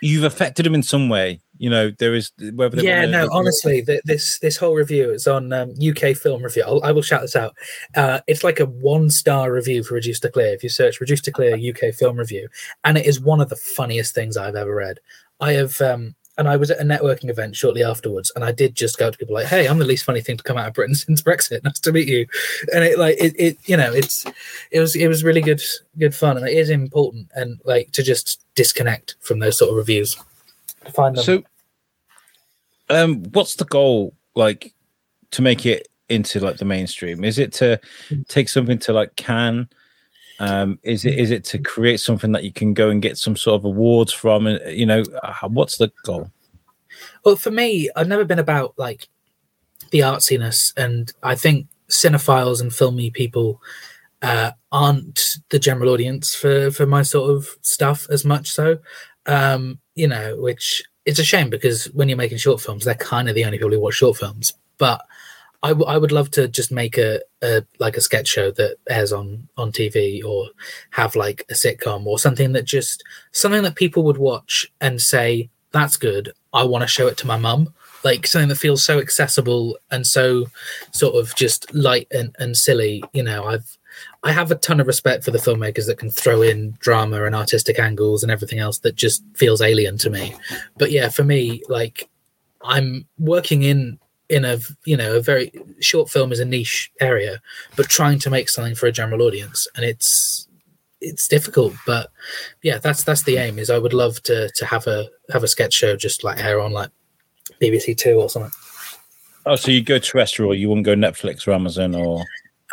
[0.02, 4.02] you've affected them in some way you know there is whether yeah no honestly the,
[4.06, 6.64] this this whole review is on um, uk film review.
[6.66, 7.54] I'll, I will shout this out.
[7.96, 10.54] Uh, it's like a one star review for reduced to clear.
[10.54, 12.48] If you search reduced to clear uk film review
[12.84, 15.00] and it is one of the funniest things i've ever read.
[15.42, 18.74] I have um, and I was at a networking event shortly afterwards, and I did
[18.74, 20.74] just go to people like, "Hey, I'm the least funny thing to come out of
[20.74, 21.64] Britain since Brexit.
[21.66, 22.26] Nice to meet you."
[22.74, 24.26] And it like it, it you know, it's
[24.72, 25.62] it was it was really good
[25.98, 29.78] good fun, and it is important, and like to just disconnect from those sort of
[29.78, 30.18] reviews
[30.92, 31.24] find them.
[31.24, 31.44] So,
[32.90, 34.74] um, what's the goal like
[35.32, 37.24] to make it into like the mainstream?
[37.24, 37.80] Is it to
[38.28, 39.70] take something to like Cannes?
[40.40, 43.36] Um, is it is it to create something that you can go and get some
[43.36, 44.48] sort of awards from?
[44.48, 45.04] And you know,
[45.48, 46.32] what's the goal?
[47.24, 49.10] Well, for me, I've never been about like
[49.92, 53.62] the artsiness, and I think cinephiles and filmy people
[54.22, 58.50] uh, aren't the general audience for for my sort of stuff as much.
[58.50, 58.80] So,
[59.26, 63.30] um, you know, which it's a shame because when you're making short films, they're kind
[63.30, 64.54] of the only people who watch short films.
[64.78, 65.02] But
[65.62, 68.78] I, w- I would love to just make a, a like a sketch show that
[68.90, 70.50] airs on on TV or
[70.92, 75.50] have like a sitcom or something that just something that people would watch and say
[75.72, 76.32] that's good.
[76.54, 77.74] I want to show it to my mum.
[78.04, 80.46] Like something that feels so accessible and so
[80.92, 83.04] sort of just light and, and silly.
[83.14, 83.78] You know, I've
[84.24, 87.34] I have a ton of respect for the filmmakers that can throw in drama and
[87.34, 90.36] artistic angles and everything else that just feels alien to me.
[90.78, 92.10] But yeah, for me, like
[92.62, 97.42] I'm working in in a you know a very short film is a niche area,
[97.76, 100.48] but trying to make something for a general audience, and it's
[101.02, 101.74] it's difficult.
[101.86, 102.12] But
[102.62, 103.58] yeah, that's that's the aim.
[103.58, 106.60] Is I would love to to have a have a sketch show just like air
[106.60, 106.90] on like
[107.62, 108.52] BBC Two or something.
[109.46, 110.54] Oh, so you go terrestrial?
[110.54, 112.24] You wouldn't go Netflix or Amazon or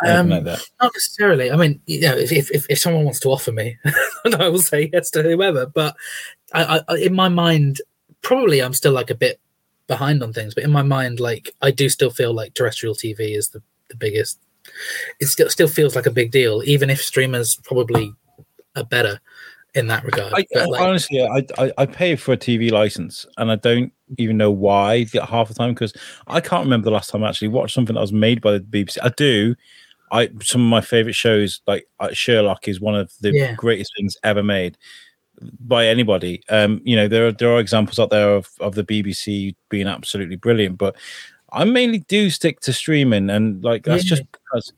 [0.05, 1.51] um, like not necessarily.
[1.51, 3.77] I mean, you know, if, if, if someone wants to offer me,
[4.37, 5.65] I will say yes to whoever.
[5.65, 5.95] But
[6.53, 7.81] I, I, in my mind,
[8.21, 9.39] probably I'm still like a bit
[9.87, 10.53] behind on things.
[10.53, 13.95] But in my mind, like I do still feel like terrestrial TV is the, the
[13.95, 14.39] biggest.
[15.19, 18.13] It still still feels like a big deal, even if streamers probably
[18.75, 19.19] are better
[19.73, 20.33] in that regard.
[20.33, 24.37] I, like, honestly, I, I, I pay for a TV license, and I don't even
[24.37, 25.93] know why half the time because
[26.27, 28.59] I can't remember the last time I actually watched something that was made by the
[28.59, 28.97] BBC.
[29.01, 29.55] I do
[30.11, 33.55] I some of my favorite shows like uh, Sherlock is one of the yeah.
[33.55, 34.77] greatest things ever made
[35.59, 36.43] by anybody.
[36.49, 39.87] Um, you know, there are there are examples out there of, of the BBC being
[39.87, 40.95] absolutely brilliant, but
[41.51, 44.09] I mainly do stick to streaming, and like that's yeah.
[44.09, 44.73] just because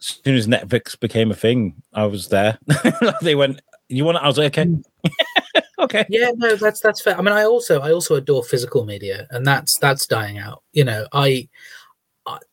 [0.00, 2.58] as soon as Netflix became a thing, I was there.
[3.22, 4.22] they went, "You want?" It?
[4.22, 4.82] I was like, "Okay." Mm.
[5.80, 6.06] okay.
[6.08, 7.18] Yeah, no, that's that's fair.
[7.18, 10.62] I mean, I also I also adore physical media, and that's that's dying out.
[10.72, 11.48] You know, I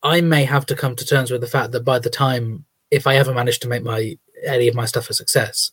[0.04, 3.06] I, may have to come to terms with the fact that by the time, if
[3.06, 5.72] I ever manage to make my any of my stuff a success,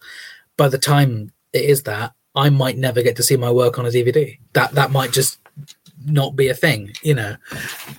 [0.57, 3.87] by the time it is that, I might never get to see my work on
[3.87, 4.39] a DVD.
[4.53, 5.39] That that might just
[6.05, 7.37] not be a thing, you know.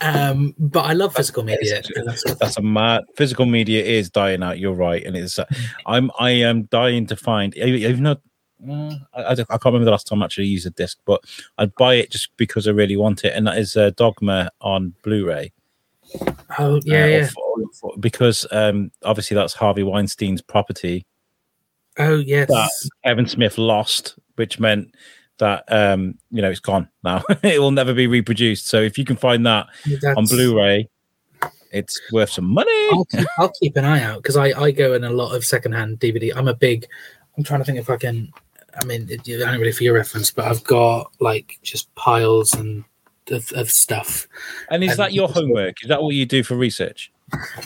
[0.01, 1.81] Um, but I love physical media.
[2.05, 4.59] That's, that's a mad physical media is dying out.
[4.59, 5.39] You're right, and it's.
[5.39, 5.45] Uh,
[5.85, 8.17] I'm I am dying to find even though.
[8.65, 11.23] Mm, I, I, can't remember the last time I actually used a disc, but
[11.59, 14.95] I'd buy it just because I really want it, and that is uh, Dogma on
[15.03, 15.53] Blu-ray.
[16.59, 17.27] Oh yeah, uh, yeah.
[17.27, 17.43] For,
[17.79, 21.05] for, because um, obviously that's Harvey Weinstein's property.
[21.97, 22.47] Oh yes.
[22.47, 22.69] That
[23.03, 24.93] Kevin Smith lost, which meant
[25.39, 27.23] that um, you know it's gone now.
[27.43, 28.67] it will never be reproduced.
[28.67, 29.67] So if you can find that
[30.01, 30.17] that's...
[30.17, 30.89] on Blu-ray,
[31.71, 32.89] it's worth some money.
[32.91, 35.43] I'll keep, I'll keep an eye out because I, I go in a lot of
[35.43, 36.31] secondhand DVD.
[36.35, 36.87] I'm a big.
[37.37, 38.31] I'm trying to think if I can.
[38.79, 42.83] I mean, it, don't really for your reference, but I've got like just piles and
[43.31, 44.27] of, of stuff.
[44.69, 45.83] And is and that your homework?
[45.83, 47.11] Is that what you do for research?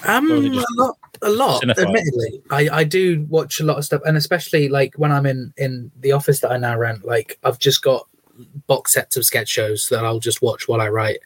[0.06, 1.86] Um, a lot, a lot Cinephile.
[1.86, 5.54] admittedly I, I do watch a lot of stuff and especially like when i'm in
[5.58, 8.08] in the office that i now rent like i've just got
[8.66, 11.20] box sets of sketch shows that i'll just watch while i write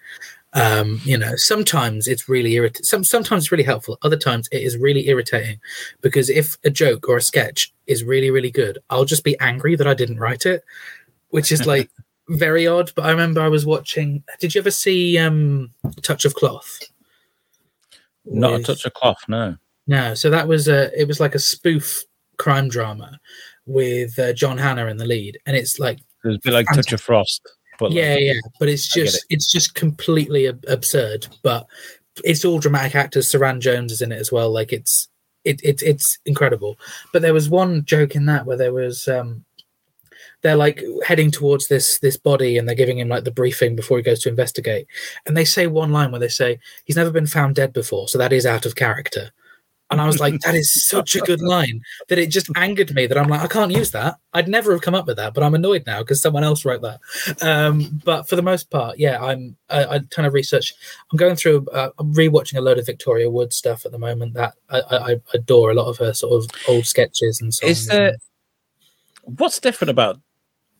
[0.53, 4.61] um you know sometimes it's really irritating some, sometimes it's really helpful other times it
[4.61, 5.59] is really irritating
[6.01, 9.75] because if a joke or a sketch is really really good i'll just be angry
[9.75, 10.63] that i didn't write it
[11.29, 11.89] which is like
[12.29, 15.69] very odd but i remember i was watching did you ever see um
[16.01, 16.79] touch of cloth
[18.25, 19.55] Not a touch of cloth, no.
[19.87, 22.03] no, so that was a it was like a spoof
[22.37, 23.19] crime drama
[23.67, 26.91] with uh, John Hannah in the lead, and it's like it's a bit like touch
[26.91, 27.41] of frost.
[27.77, 31.27] But like- yeah, yeah, but it's just it's just completely ab- absurd.
[31.43, 31.67] But
[32.23, 33.29] it's all dramatic actors.
[33.31, 34.49] Suranne Jones is in it as well.
[34.51, 35.07] Like it's
[35.43, 36.77] it, it it's incredible.
[37.13, 39.45] But there was one joke in that where there was um
[40.45, 43.97] they're like heading towards this this body and they're giving him like the briefing before
[43.97, 44.85] he goes to investigate.
[45.25, 48.19] And they say one line where they say he's never been found dead before so
[48.19, 49.31] that is out of character.
[49.91, 53.05] And i was like that is such a good line that it just angered me
[53.05, 54.17] that i'm like i can't use that.
[54.33, 56.81] I'd never have come up with that but i'm annoyed now because someone else wrote
[56.81, 56.99] that.
[57.43, 60.73] Um but for the most part yeah i'm i, kind of research
[61.11, 64.33] i'm going through uh, i'm rewatching a load of victoria wood stuff at the moment
[64.33, 67.67] that i i, I adore a lot of her sort of old sketches and so
[67.67, 68.15] Is there
[69.25, 70.19] what's different about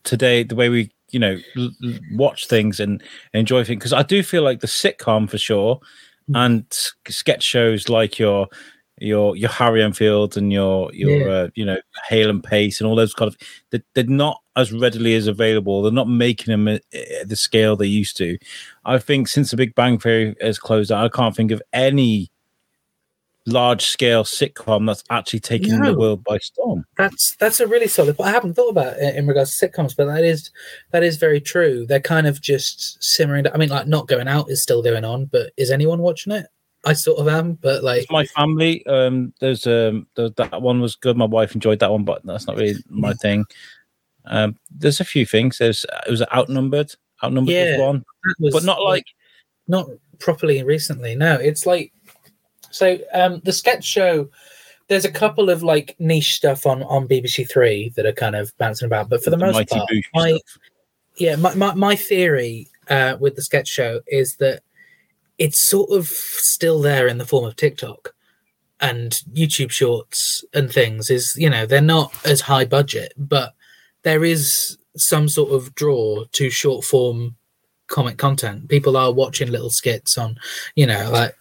[0.05, 4.01] today the way we you know l- l- watch things and enjoy things because i
[4.03, 5.79] do feel like the sitcom for sure
[6.27, 6.45] Mm.
[6.45, 8.47] and s- sketch shows like your
[8.99, 11.33] your your harry enfield and your your Yeah.
[11.33, 13.37] uh, you know hale and pace and all those kind of
[13.69, 16.81] they, they're not as readily as available they're not making them at,
[17.21, 18.39] at the scale they used to
[18.85, 22.31] i think since the big bang theory has closed out i can't think of any
[23.47, 25.91] large scale sitcom that's actually taking No.
[25.91, 28.19] the world by storm That's that's a really solid.
[28.19, 30.51] I haven't thought about it in regards to sitcoms, but that is
[30.91, 31.85] that is very true.
[31.85, 33.45] They're kind of just simmering.
[33.47, 36.47] I mean, like not going out is still going on, but is anyone watching it?
[36.87, 38.85] I sort of am, but like It's my family.
[38.85, 41.17] Um, there's um, the, that one was good.
[41.17, 43.45] My wife enjoyed that one, but that's not really my thing.
[44.25, 45.57] Um, there's a few things.
[45.59, 46.91] There's it was outnumbered.
[47.23, 47.71] Outnumbered Yeah.
[47.77, 48.03] was one,
[48.39, 49.05] was but not like
[49.67, 49.87] not
[50.19, 51.15] properly recently.
[51.15, 51.91] No, it's like
[52.75, 52.97] so.
[53.13, 54.29] Um, the sketch show.
[54.87, 58.55] There's a couple of like niche stuff on on BBC Three that are kind of
[58.59, 60.41] bouncing about, but for the, most part, my stuff.
[61.17, 64.61] yeah, my, my, my theory uh, with the sketch show is that
[65.39, 68.13] it's sort of still there in the form of TikTok
[68.79, 71.09] and YouTube shorts and things.
[71.09, 73.55] Is you know they're not as high budget, but
[74.03, 77.35] there is some sort of draw to short form
[77.87, 78.69] comic content.
[78.69, 80.37] People are watching little skits on,
[80.75, 81.35] you know, like.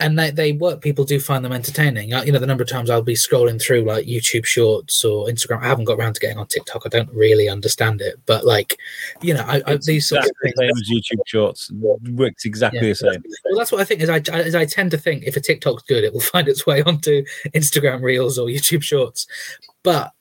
[0.00, 0.80] And they, they work.
[0.80, 2.10] People do find them entertaining.
[2.10, 5.62] You know, the number of times I'll be scrolling through like YouTube Shorts or Instagram.
[5.62, 6.82] I haven't got around to getting on TikTok.
[6.84, 8.78] I don't really understand it, but like,
[9.22, 10.88] you know, I, I, these sorts of exactly things.
[10.88, 11.70] same as YouTube Shorts.
[11.72, 12.88] Works exactly Yeah.
[12.88, 13.22] the same.
[13.44, 14.00] Well, that's what I think.
[14.02, 16.66] Is I, is I tend to think if a TikTok's good, it will find its
[16.66, 19.26] way onto Instagram Reels or YouTube Shorts.
[19.82, 20.12] But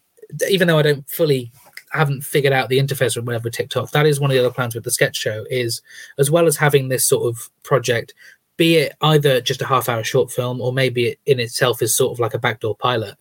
[0.50, 1.52] even though I don't fully
[1.92, 4.76] haven't figured out the interface or whatever TikTok, that is one of the other plans
[4.76, 5.46] with the sketch show.
[5.50, 5.82] Is
[6.18, 8.14] as well as having this sort of project,
[8.58, 12.14] be it either just a half-hour short film or maybe it in itself is sort
[12.14, 13.16] of like a backdoor pilot.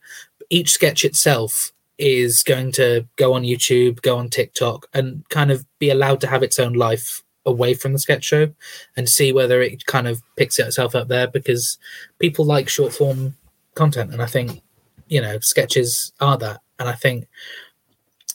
[0.51, 5.65] Each sketch itself is going to go on YouTube, go on TikTok, and kind of
[5.79, 8.53] be allowed to have its own life away from the sketch show
[8.97, 11.79] and see whether it kind of picks itself up there because
[12.19, 13.35] people like short form
[13.75, 14.63] content and i think
[15.09, 17.27] you know sketches are that and i think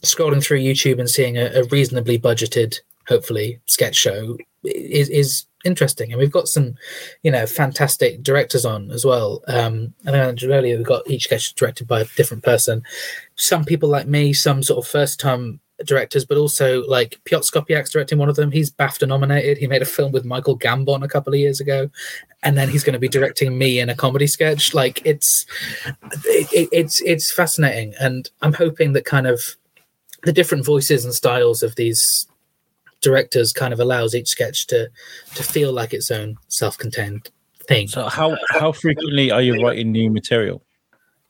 [0.03, 6.11] scrolling through youtube and seeing a, a reasonably budgeted hopefully sketch show is is interesting
[6.11, 6.75] and we've got some
[7.21, 11.25] you know fantastic directors on as well um and i mentioned earlier we've got each
[11.25, 12.81] sketch directed by a different person
[13.35, 17.91] some people like me some sort of first time directors, but also like Piotr Skopiak's
[17.91, 18.51] directing one of them.
[18.51, 19.57] He's BAFTA nominated.
[19.57, 21.89] He made a film with Michael Gambon a couple of years ago,
[22.43, 24.73] and then he's going to be directing me in a comedy sketch.
[24.73, 25.45] Like it's
[26.25, 29.55] it, it, it's it's fascinating, and I'm hoping that kind of
[30.23, 32.27] the different voices and styles of these
[33.01, 34.89] directors kind of allows each sketch to
[35.35, 37.29] to feel like its own self-contained
[37.67, 37.87] thing.
[37.87, 40.63] So how how frequently are you writing new material?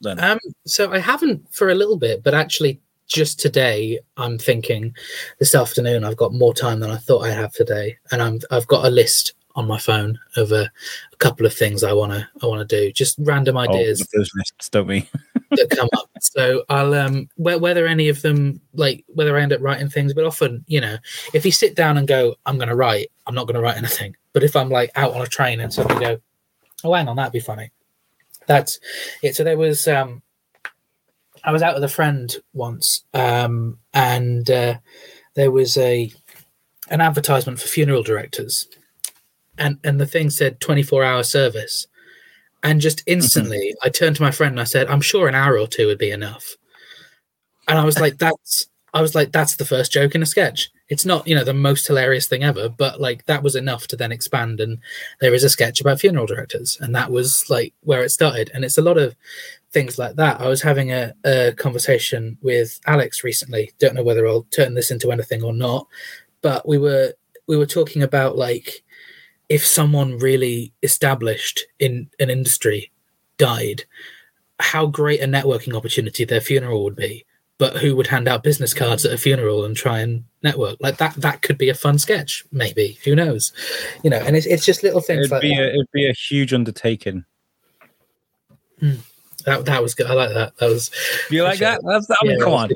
[0.01, 4.95] Then Um, so I haven't for a little bit, but actually just today I'm thinking
[5.39, 8.67] this afternoon I've got more time than I thought I have today, and I'm I've
[8.67, 10.71] got a list on my phone of a,
[11.11, 14.69] a couple of things I wanna I wanna do, just random oh, ideas those lists,
[14.69, 15.09] don't we?
[15.51, 16.09] that come up.
[16.21, 20.13] So I'll um wh- whether any of them like whether I end up writing things,
[20.13, 20.97] but often you know
[21.33, 24.15] if you sit down and go I'm gonna write, I'm not gonna write anything.
[24.33, 26.21] But if I'm like out on a train and suddenly go,
[26.83, 27.71] oh hang on, that'd be funny.
[28.47, 28.79] That's
[29.21, 29.35] it.
[29.35, 30.23] So there was um
[31.43, 34.77] I was out with a friend once, um, and uh,
[35.35, 36.11] there was a
[36.89, 38.67] an advertisement for funeral directors,
[39.59, 41.87] and and the thing said twenty four hour service,
[42.63, 43.13] And just mm-hmm.
[43.13, 45.87] instantly, I turned to my friend and I said, "I'm sure an hour or two
[45.87, 46.55] would be enough."
[47.67, 50.71] And I was like, "That's." I was like, "That's the first joke in a sketch."
[50.89, 53.95] It's not, you know, the most hilarious thing ever, but like that was enough to
[53.95, 54.59] then expand.
[54.59, 54.79] And
[55.21, 58.49] there is a sketch about funeral directors, and that was like where it started.
[58.53, 59.15] And it's a lot of
[59.71, 60.41] things like that.
[60.41, 63.71] I was having a, a conversation with Alex recently.
[63.79, 65.87] Don't know whether I'll turn this into anything or not,
[66.41, 67.13] but we were
[67.47, 68.83] we were talking about like
[69.49, 72.91] if someone really established in an industry
[73.38, 73.83] died,
[74.59, 77.25] how great a networking opportunity their funeral would be.
[77.57, 80.97] But who would hand out business cards at a funeral and try and network like
[80.97, 81.15] that?
[81.15, 82.97] That could be a fun sketch, maybe.
[83.03, 83.51] Who knows?
[84.01, 85.63] You know, and it's, it's just little things it'd like be that.
[85.63, 87.25] A, it'd be a huge undertaking.
[88.79, 89.65] that.
[89.65, 90.07] That was good.
[90.07, 90.55] I like that.
[90.57, 90.89] That was.
[91.29, 91.67] You like Sure.
[91.71, 91.81] that?
[91.83, 92.69] That's, I mean, yeah, come on.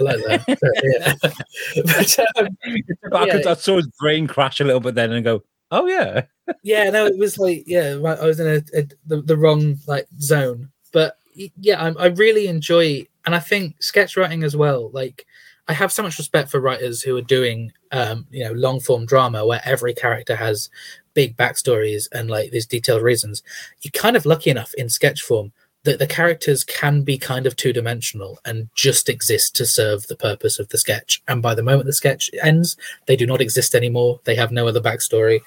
[0.00, 0.44] I like that.
[0.46, 1.14] But, yeah.
[1.86, 2.58] but, um,
[3.14, 3.50] I, could, Yeah.
[3.52, 6.22] I saw his brain crash a little bit then and go, oh, yeah.
[6.62, 10.06] yeah no it was like yeah i was in a, a the, the wrong like
[10.20, 15.26] zone but yeah I, I really enjoy and i think sketch writing as well like
[15.68, 19.06] i have so much respect for writers who are doing um you know long form
[19.06, 20.70] drama where every character has
[21.14, 23.42] big backstories and like these detailed reasons
[23.82, 25.52] you're kind of lucky enough in sketch form
[25.86, 30.16] that the characters can be kind of two dimensional and just exist to serve the
[30.16, 33.74] purpose of the sketch and by the moment the sketch ends they do not exist
[33.74, 35.40] anymore they have no other backstory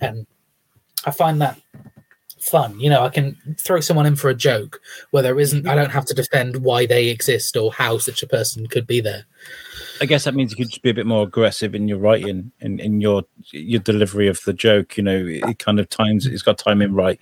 [0.00, 0.26] and
[1.04, 1.60] I find that
[2.42, 2.78] fun.
[2.78, 5.66] You know, I can throw someone in for a joke where there isn't.
[5.66, 9.00] I don't have to defend why they exist or how such a person could be
[9.00, 9.24] there.
[10.00, 12.50] I guess that means you could just be a bit more aggressive in your writing
[12.60, 14.96] and in your your delivery of the joke.
[14.96, 17.20] You know, it kind of times it's got timing right,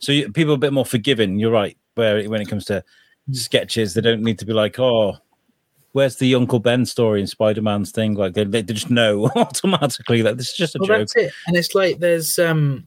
[0.00, 1.38] so you, people are a bit more forgiving.
[1.38, 1.76] You're right.
[1.94, 2.82] Where when it comes to
[3.32, 5.16] sketches, they don't need to be like, oh,
[5.92, 8.14] where's the Uncle Ben story in Spider Man's thing?
[8.14, 10.98] Like they, they just know automatically that this is just a Well, joke.
[10.98, 11.32] that's it.
[11.46, 12.86] And it's like there's um,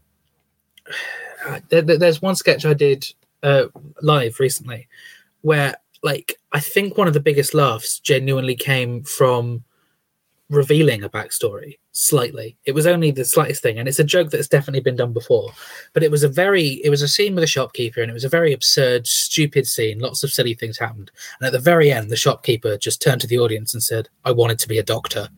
[1.70, 3.06] there- there's one sketch I did
[3.44, 3.66] uh,
[4.02, 4.88] live recently
[5.42, 9.64] where like I think one of the biggest laughs genuinely came from
[10.50, 12.58] revealing a backstory slightly.
[12.66, 15.52] It was only the slightest thing, and it's a joke that's definitely been done before.
[15.94, 18.24] But it was a very, it was a scene with a shopkeeper, and it was
[18.24, 20.00] a very absurd, stupid scene.
[20.00, 23.28] Lots of silly things happened, and at the very end, the shopkeeper just turned to
[23.28, 25.30] the audience and said, "I wanted to be a doctor."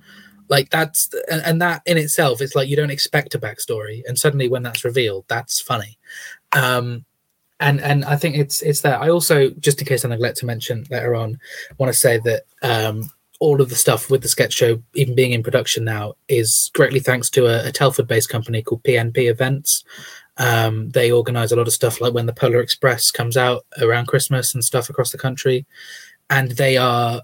[0.50, 4.50] Like that's, and, that in itself is like you don't expect a backstory, and suddenly
[4.50, 5.98] when that's revealed, that's funny.
[6.52, 7.06] Um,
[7.62, 9.02] and and I think it's it's that.
[9.02, 11.40] I also, just in case I neglect to mention later on,
[11.78, 15.32] want to say that um, all of the stuff with the sketch show, even being
[15.32, 19.84] in production now, is greatly thanks to a, a Telford-based company called PNP Events.
[20.38, 24.08] Um, they organise a lot of stuff, like when the Polar Express comes out around
[24.08, 25.66] Christmas and stuff across the country,
[26.32, 27.22] and they are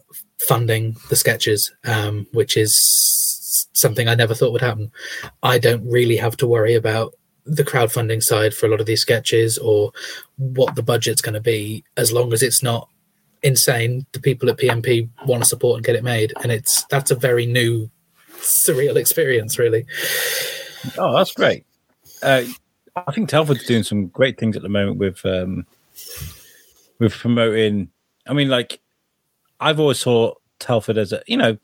[0.48, 4.92] funding the sketches, um, which is something I never thought would happen.
[5.42, 7.16] I don't really have to worry about
[7.48, 9.92] the crowdfunding side for a lot of these sketches or
[10.38, 12.90] what the budget's going to be as long as it's not
[13.44, 17.12] insane the people at pmp want to support and get it made and it's that's
[17.12, 17.90] a very new
[18.40, 19.86] surreal experience really
[20.98, 21.66] Oh, that's great.
[22.22, 22.44] Uh,
[22.96, 25.66] I think Telford's doing some great things at the moment with um,
[27.00, 27.90] with promoting.
[28.28, 28.80] I mean, like
[29.60, 31.58] I've always thought Telford as a you know,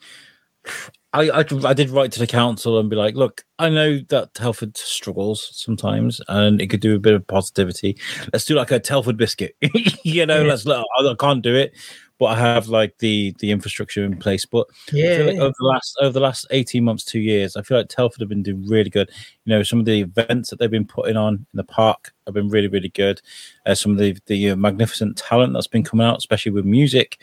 [1.13, 4.33] I, I I did write to the council and be like, look, I know that
[4.33, 7.97] Telford struggles sometimes, and it could do a bit of positivity.
[8.31, 9.55] Let's do like a Telford biscuit,
[10.03, 10.41] you know.
[10.41, 10.49] Yeah.
[10.49, 10.67] Let's.
[10.67, 11.73] I I can't do it,
[12.17, 14.43] but I have like the the infrastructure in place.
[14.45, 17.77] But yeah, like over the last over the last eighteen months, two years, I feel
[17.77, 19.11] like Telford have been doing really good.
[19.45, 22.33] You know, some of the events that they've been putting on in the park have
[22.33, 23.21] been really, really good.
[23.67, 27.21] Uh, some of the the uh, magnificent talent that's been coming out, especially with music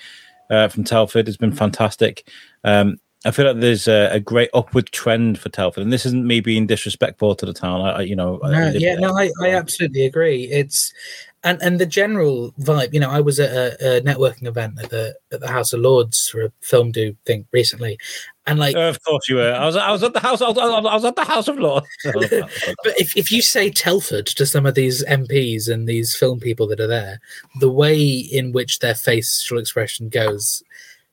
[0.48, 2.28] uh, from Telford, has been fantastic.
[2.62, 6.26] Um, I feel like there's a, a great upward trend for Telford, and this isn't
[6.26, 7.82] me being disrespectful to the town.
[7.82, 9.00] I, I you know, no, live yeah, there.
[9.00, 10.44] no, I, I absolutely agree.
[10.44, 10.94] It's
[11.44, 12.94] and and the general vibe.
[12.94, 15.80] You know, I was at a, a networking event at the at the House of
[15.80, 17.98] Lords for a film do thing recently,
[18.46, 19.52] and like Uh, of course you were.
[19.52, 19.76] I was.
[19.76, 20.40] I was at the house.
[20.40, 21.86] I was, I was at the House of Lords.
[22.04, 26.66] But if, if you say Telford to some of these MPs and these film people
[26.68, 27.20] that are there,
[27.60, 30.62] the way in which their facial expression goes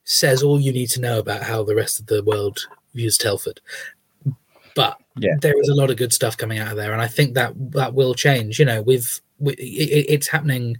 [0.07, 2.59] says all you need to know about how the rest of the world
[2.95, 3.59] views Telford.
[4.73, 5.35] But Yeah.
[5.41, 7.53] there is a lot of good stuff coming out of there, and I think that
[7.71, 8.57] that will change.
[8.57, 10.77] You know, with, with it, it's happening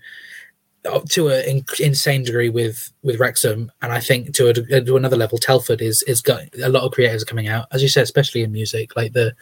[1.10, 5.38] to an insane degree with with Wrexham, and I think to a, to another level,
[5.38, 8.44] Telford is is got a lot of creators are coming out, as you said, especially
[8.44, 8.96] in music.
[8.96, 9.36] Like the,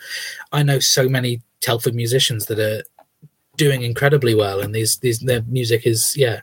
[0.51, 2.83] I know so many Telford musicians that are
[3.57, 6.41] doing incredibly well, and these these their music is yeah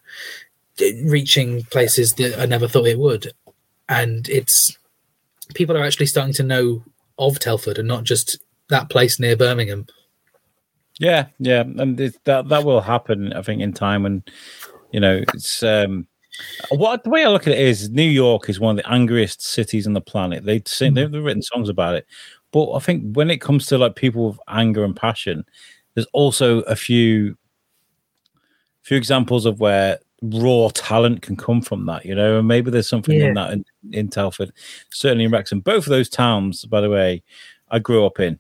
[1.05, 3.33] reaching places that I never thought it would,
[3.89, 4.77] and it's
[5.55, 6.83] people are actually starting to know
[7.19, 9.87] of Telford and not just that place near Birmingham.
[10.99, 13.33] Yeah, yeah, and that that will happen.
[13.33, 14.23] I think in time, and
[14.93, 16.07] you know, it's um,
[16.71, 19.43] what the way I look at it is New York is one of the angriest
[19.43, 20.45] cities on the planet.
[20.45, 22.07] They sing, they've written songs about it,
[22.53, 25.45] but I think when it comes to like people with anger and passion,
[25.95, 27.37] there's also a few
[28.83, 32.89] few examples of where raw talent can come from that, you know, and maybe there's
[32.89, 33.27] something Yeah.
[33.29, 34.53] in that in, in Telford,
[34.91, 35.61] certainly in Wrexham.
[35.61, 37.23] Both of those towns, by the way,
[37.71, 38.39] I grew up in.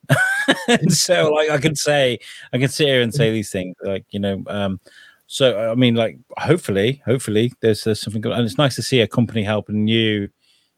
[0.69, 2.19] and so like I can say
[2.53, 4.81] I can sit here and say these things, like, you know, um
[5.27, 9.01] so I mean like hopefully, hopefully there's, there's something good and it's nice to see
[9.01, 10.29] a company helping you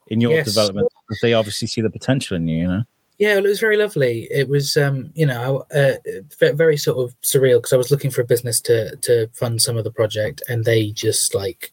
[0.09, 0.47] in your Yes.
[0.47, 2.83] development because they obviously see the potential in you, you know.
[3.19, 4.27] Yeah, well, it was very lovely.
[4.31, 5.95] It was, um, you know, uh,
[6.41, 9.77] very sort of surreal because I was looking for a business to to fund some
[9.77, 11.73] of the project, and they just like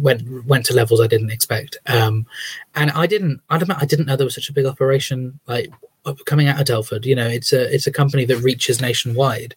[0.00, 1.78] went went to levels I didn't expect.
[1.86, 2.26] Um,
[2.74, 5.72] and I didn't, I don't I didn't know there was such a big operation like
[6.26, 7.06] coming out of Telford.
[7.06, 9.56] You know, it's a it's a company that reaches nationwide,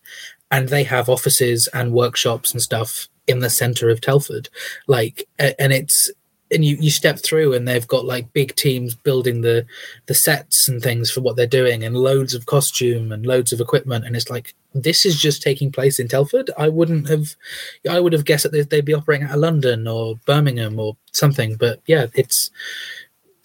[0.52, 4.50] and they have offices and workshops and stuff in the center of Telford,
[4.88, 6.12] like, and it's
[6.52, 9.66] and you you step through and they've got like big teams building the
[10.08, 13.60] the sets and things for what they're doing and loads of costume and loads of
[13.62, 14.06] equipment.
[14.06, 16.52] And it's like this is just taking place in Telford.
[16.58, 17.36] I wouldn't have
[17.90, 21.56] I would have guessed that they'd- be operating out of London or Birmingham or something.
[21.56, 22.50] But yeah it's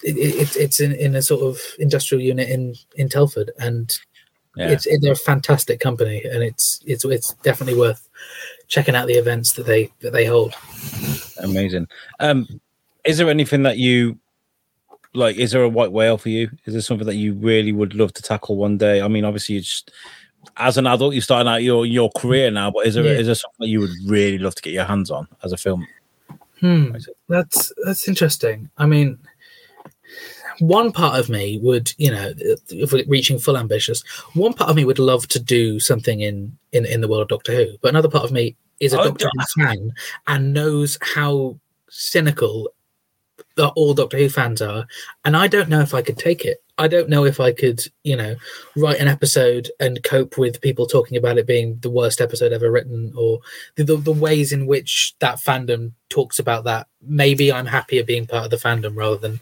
[0.03, 3.51] it, it, it's in, in a sort of industrial unit in in Telford.
[3.59, 3.89] And
[4.57, 4.71] Yeah.
[4.71, 6.23] it's they're a fantastic company.
[6.23, 8.07] And it's it's it's definitely worth
[8.67, 10.53] checking out the events that they that they hold.
[11.39, 11.87] Amazing.
[12.19, 12.47] Um,
[13.07, 14.17] is there anything that you
[15.13, 15.37] like?
[15.37, 16.49] Is there a white whale for you?
[16.65, 19.01] Is there something that you really would love to tackle one day?
[19.01, 19.91] I mean, obviously, you just
[20.57, 22.71] as an adult, you're starting out your your career now.
[22.71, 23.23] But is there is Yeah.
[23.23, 25.87] there something that you would really love to get your hands on as a film?
[26.59, 26.95] Hmm,
[27.29, 28.69] that's that's interesting.
[28.77, 29.19] I mean,
[30.59, 34.01] one part of me would, you know, if we're reaching full ambitious,
[34.33, 37.27] one part of me would love to do something in in in the world of
[37.27, 39.91] Doctor Who, but another part of me is a Oh, Doctor Who fan
[40.27, 42.69] and knows how cynical
[43.57, 44.87] that all Doctor Who fans are,
[45.25, 46.63] and I don't know if I could take it.
[46.79, 48.35] I don't know if I could, you know,
[48.75, 52.71] write an episode and cope with people talking about it being the worst episode ever
[52.71, 53.39] written, or
[53.75, 56.87] the, the, the ways in which that fandom talks about that.
[57.01, 59.39] Maybe I'm happier being part of the fandom rather than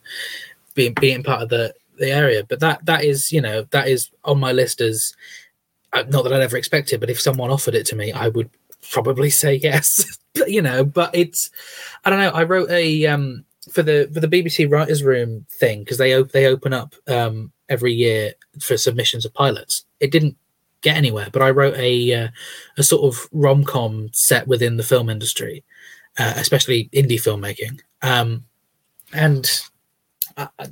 [0.74, 2.44] being being part of the the area.
[2.44, 5.14] But that that is, you know, that is on my list as
[5.94, 8.50] uh, not that I'd ever expected, but if someone offered it to me, I would
[8.92, 10.18] probably say yes.
[10.36, 11.50] but, you know, but it's
[12.04, 12.30] I don't know.
[12.30, 16.32] I wrote a um for the for the BBC Writers Room thing because they op-
[16.32, 19.86] they open up um every year for submissions of pilots.
[20.00, 20.38] It didn't
[20.82, 22.28] get anywhere, but I wrote a uh,
[22.78, 25.64] a sort of rom com set within the film industry,
[26.18, 27.82] uh, especially indie filmmaking.
[28.02, 28.46] Um,
[29.12, 29.50] and
[30.38, 30.68] I, I,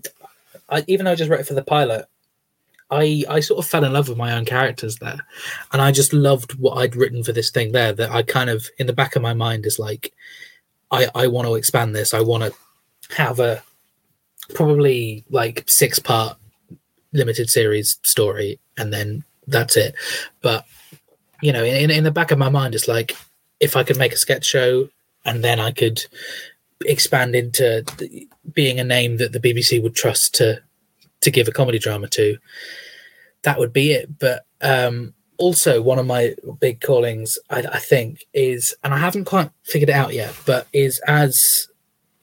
[0.70, 2.06] I, even though I just wrote it for the pilot,
[2.92, 5.20] I I sort of fell in love with my own characters there,
[5.72, 7.92] and I just loved what I'd written for this thing there.
[7.92, 10.14] That I kind of in the back of my mind is like,
[10.92, 12.14] I I want to expand this.
[12.14, 12.54] I want to
[13.12, 13.64] have a
[14.54, 16.38] probably like six part
[17.12, 19.96] limited series story, and then that's it.
[20.42, 20.66] But
[21.42, 23.16] you know, in in the back of my mind, it's like
[23.60, 24.90] if I could make a sketch show,
[25.26, 26.06] and then I could
[26.86, 27.86] expand into
[28.54, 30.62] being a name that the BBC would trust to
[31.22, 32.38] to give a comedy drama to,
[33.44, 34.20] that would be it.
[34.20, 39.26] But um, also, one of my big callings, I, I think, is, and I haven't
[39.26, 41.68] quite figured it out yet, but is as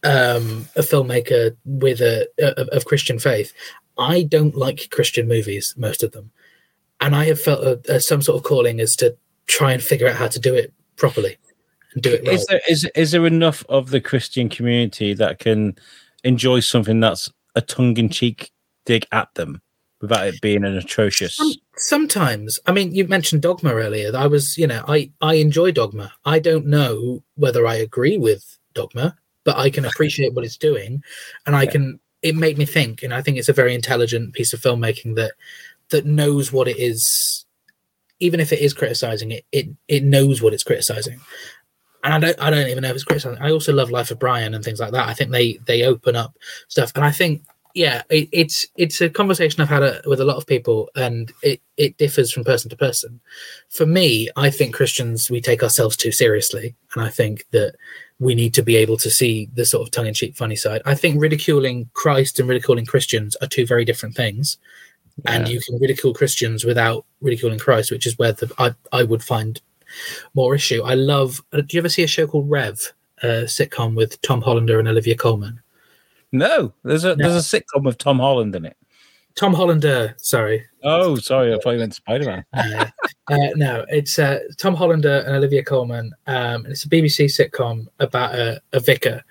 [0.02, 3.52] um, a filmmaker with a of, of Christian faith,
[3.98, 6.30] I don't like Christian movies, most of them,
[7.00, 10.08] and I have felt a, a, some sort of calling as to try and figure
[10.08, 11.36] out how to do it properly
[11.94, 12.34] and do it right.
[12.34, 15.76] Is there is is there enough of the Christian community that can
[16.24, 18.52] enjoy something that's a tongue in cheek
[18.86, 19.60] dig at them
[20.00, 21.36] without it being an atrocious?
[21.36, 24.16] Some, sometimes, I mean, you mentioned Dogma earlier.
[24.16, 26.12] I was, you know, I I enjoy Dogma.
[26.24, 31.02] I don't know whether I agree with Dogma, but I can appreciate what it's doing,
[31.46, 32.00] and I can.
[32.22, 35.32] It made me think, and I think it's a very intelligent piece of filmmaking that
[35.88, 37.46] that knows what it is,
[38.20, 39.44] even if it is criticizing it.
[39.52, 41.20] It it knows what it's criticizing.
[42.02, 43.42] And I don't, I don't even know if it's criticizing.
[43.42, 45.08] I also love Life of Brian and things like that.
[45.08, 46.36] I think they they open up
[46.68, 47.42] stuff, and I think
[47.74, 51.32] yeah, it, it's it's a conversation I've had a, with a lot of people, and
[51.42, 53.20] it it differs from person to person.
[53.68, 57.76] For me, I think Christians we take ourselves too seriously, and I think that
[58.20, 60.82] we need to be able to see the sort of tongue-in-cheek funny side.
[60.84, 64.58] I think ridiculing Christ and ridiculing Christians are two very different things,
[65.24, 69.24] and you can ridicule Christians without ridiculing Christ, which is where the I I would
[69.24, 69.60] find
[70.34, 70.82] more issue.
[70.82, 71.42] I love.
[71.52, 72.92] uh, Do you ever see a show called Rev,
[73.22, 75.60] a sitcom with Tom Hollander and Olivia Colman?
[76.32, 77.28] No, there's a No.
[77.28, 78.76] there's a sitcom with Tom Holland in it.
[79.34, 80.14] Tom Hollander.
[80.18, 80.64] Sorry.
[80.82, 82.44] Oh, sorry, I thought you meant Spider Man.
[82.52, 82.86] uh,
[83.30, 86.12] uh, no, it's uh, Tom Hollander and Olivia Colman.
[86.26, 89.22] Um, and it's a BBC sitcom about a, a vicar,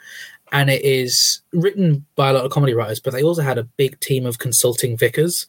[0.52, 3.64] and it is written by a lot of comedy writers, but they also had a
[3.64, 5.48] big team of consulting vicars,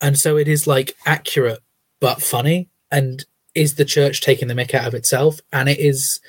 [0.00, 1.60] and so it is like accurate
[2.00, 3.24] but funny, and
[3.54, 5.40] is the church taking the mick out of itself?
[5.52, 6.20] And it is,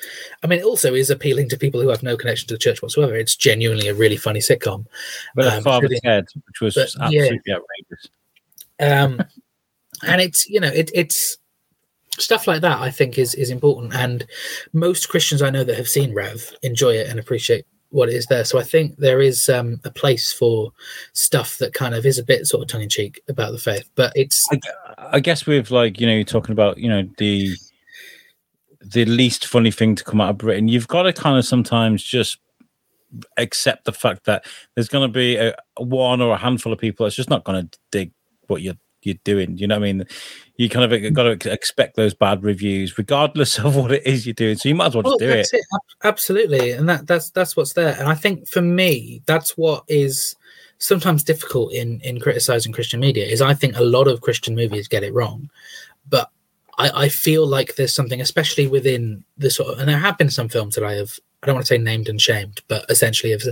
[0.42, 2.82] I mean, it also is appealing to people who have no connection to the church
[2.82, 3.14] whatsoever.
[3.16, 4.86] It's genuinely a really funny sitcom.
[5.34, 7.22] But Um, Father Ted, which was but, yeah.
[7.22, 8.08] absolutely outrageous.
[8.80, 9.22] um,
[10.04, 11.38] and it's you know it, it's
[12.18, 14.26] stuff like that i think is is important and
[14.72, 18.44] most christians i know that have seen rev enjoy it and appreciate what is there.
[18.44, 20.72] So i think there is um, a place for
[21.12, 24.48] stuff that kind of is a bit sort of tongue-in-cheek about the faith but it's
[24.98, 27.54] I guess with like you know you're talking about you know the
[28.84, 32.02] the least funny thing to come out of Britain, you've got to kind of sometimes
[32.02, 32.38] just
[33.36, 37.04] accept the fact that there's going to be a, one or a handful of people
[37.04, 38.12] that's just not going to dig
[38.46, 38.74] what you're
[39.06, 39.56] you're doing.
[39.58, 40.04] You know what I mean?
[40.56, 44.34] You kind of got to expect those bad reviews, regardless of what it is you're
[44.34, 44.56] doing.
[44.56, 45.48] So you might as well just Well, do it.
[45.52, 45.64] it.
[45.74, 47.96] Ab- Absolutely, and that that's that's what's there.
[47.98, 50.36] And I think for me, that's what is
[50.78, 53.26] sometimes difficult in in criticizing Christian media.
[53.26, 55.48] Is I think a lot of Christian movies get it wrong,
[56.08, 56.30] but
[56.78, 60.30] I, I feel like there's something, especially within the sort of, and there have been
[60.30, 61.18] some films that I have.
[61.42, 63.42] I don't want to say named and shamed, but essentially, have,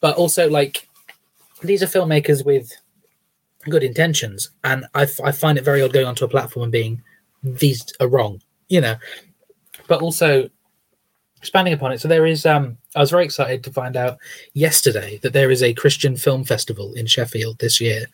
[0.00, 0.88] but also like
[1.62, 2.72] these are filmmakers with
[3.68, 7.02] good intentions, and I, find it very odd going onto a platform and being
[7.42, 8.96] these are wrong, you know.
[9.88, 10.48] But also
[11.38, 12.46] expanding upon it, so there is.
[12.46, 14.18] Um, I was very excited to find out
[14.54, 18.06] yesterday that there is a Christian film festival in Sheffield this year,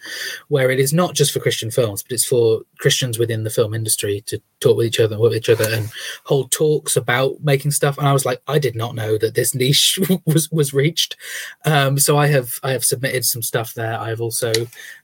[0.49, 3.75] where it is not just for Christian films, but it's for Christians within the film
[3.75, 5.91] industry to talk with each other, work with each other, and
[6.25, 7.97] hold talks about making stuff.
[7.97, 11.17] And I was like, I did not know that this niche was was reached.
[11.65, 13.99] Um, so I have I have submitted some stuff there.
[13.99, 14.53] I have also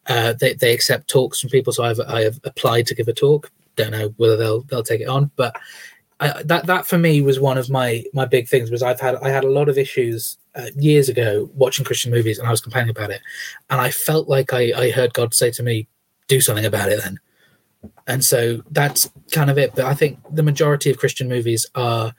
[0.06, 3.12] uh, they they accept talks from people, so I've I have applied to give a
[3.12, 3.50] talk.
[3.76, 5.54] Don't know whether they'll they'll take it on, but
[6.20, 8.70] I, that that for me was one of my my big things.
[8.70, 12.38] Was I've had I had a lot of issues uh, years ago watching Christian movies,
[12.38, 13.20] and I was complaining about it,
[13.70, 15.86] and I felt like I I heard God say to me,
[16.26, 17.20] "Do something about it." Then,
[18.06, 19.74] and so that's kind of it.
[19.76, 22.14] But I think the majority of Christian movies are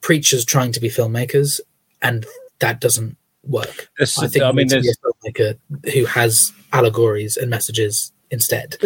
[0.00, 1.60] preachers trying to be filmmakers,
[2.02, 2.26] and
[2.58, 3.88] that doesn't work.
[3.96, 7.48] There's- I think I mean, need to be there's a filmmaker who has allegories and
[7.48, 8.76] messages instead.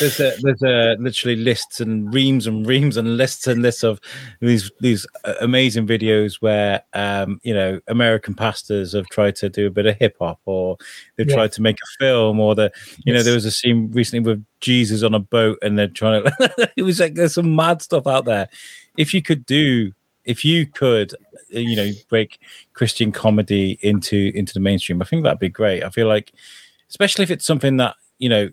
[0.00, 4.00] there's a, there's a literally lists and reams and reams and lists and lists of
[4.40, 9.66] these these uh, amazing videos where um you know American pastors have tried to do
[9.66, 10.76] a bit of hip hop or
[11.16, 11.34] they've Yeah.
[11.36, 12.70] tried to make a film or the
[13.04, 16.22] you know there was a scene recently with Jesus on a boat and they're trying
[16.24, 18.48] to it was like there's some mad stuff out there
[18.96, 19.92] if you could do
[20.24, 21.12] if you could
[21.54, 22.38] uh, you know break
[22.72, 26.32] Christian comedy into into the mainstream I think that'd be great I feel like
[26.88, 28.48] especially if it's something that you know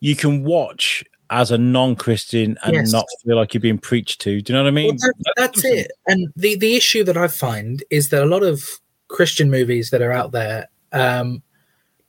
[0.00, 2.92] you can watch as a non-Christian and Yes.
[2.92, 4.40] not feel like you're being preached to.
[4.40, 4.96] Do you know what I mean?
[5.00, 5.90] Well, that, that's it.
[6.06, 8.62] And the the issue that I find is that a lot of
[9.08, 11.42] Christian movies that are out there um,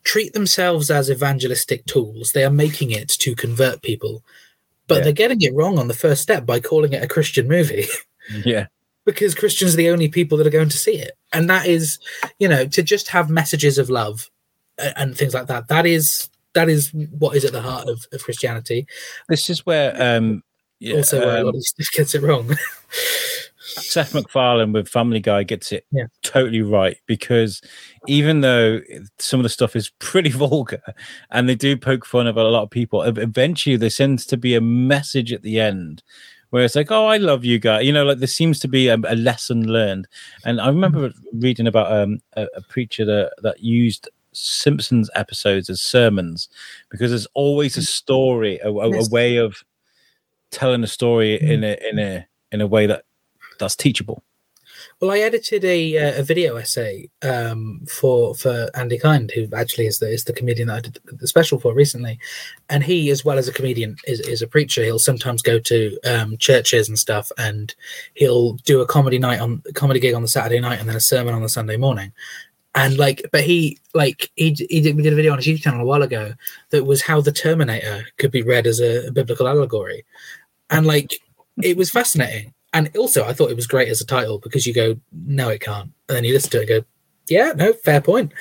[0.03, 2.31] treat themselves as evangelistic tools.
[2.33, 4.23] They are making it to convert people,
[4.87, 5.03] but Yeah.
[5.05, 7.85] they're getting it wrong on the first step by calling it a Christian movie.
[8.43, 8.65] Yeah,
[9.05, 11.11] because Christians are the only people that are going to see it.
[11.31, 11.97] And that is,
[12.39, 14.29] you know, to just have messages of love a-
[14.77, 15.67] and things like that.
[15.67, 18.87] That is that is what is at the heart of, of Christianity.
[19.29, 20.43] this is where um,
[20.79, 22.55] yeah, also, where a um, lot of stuff gets it wrong.
[23.59, 26.05] Seth MacFarlane with Family Guy gets it Yeah.
[26.23, 27.61] totally right because
[28.07, 28.79] even though
[29.19, 30.81] some of the stuff is pretty vulgar
[31.31, 34.55] and they do poke fun of a lot of people, eventually there seems to be
[34.55, 36.01] a message at the end
[36.49, 38.87] where it's like, "Oh, I love you guy." you know, like there seems to be
[38.87, 40.07] a, a lesson learned.
[40.45, 45.81] And I remember reading about um, a, a preacher that that used Simpsons episodes as
[45.81, 46.49] sermons
[46.89, 49.63] because there's always a story, a, a, a way of
[50.51, 53.03] telling a story in a in a in a way that
[53.59, 54.23] that's teachable.
[54.99, 59.85] Well, I edited a uh, a video essay um, for for Andy Kind, who actually
[59.85, 62.19] is the is the comedian that I did the special for recently,
[62.69, 64.83] and he, as well as a comedian, is is a preacher.
[64.83, 67.75] He'll sometimes go to um, churches and stuff, and
[68.15, 70.95] he'll do a comedy night on a comedy gig on the Saturday night, and then
[70.95, 72.11] a sermon on the Sunday morning.
[72.77, 75.63] And like, but he like he he did we did a video on his YouTube
[75.63, 76.35] channel a while ago
[76.69, 80.05] that was how the Terminator could be read as a, a biblical allegory,
[80.69, 81.19] and like
[81.63, 82.53] it was fascinating.
[82.73, 85.61] And also, I thought it was great as a title because you go, no, it
[85.61, 85.91] can't.
[86.07, 86.87] And then you listen to it and go,
[87.27, 88.31] yeah, no, fair point.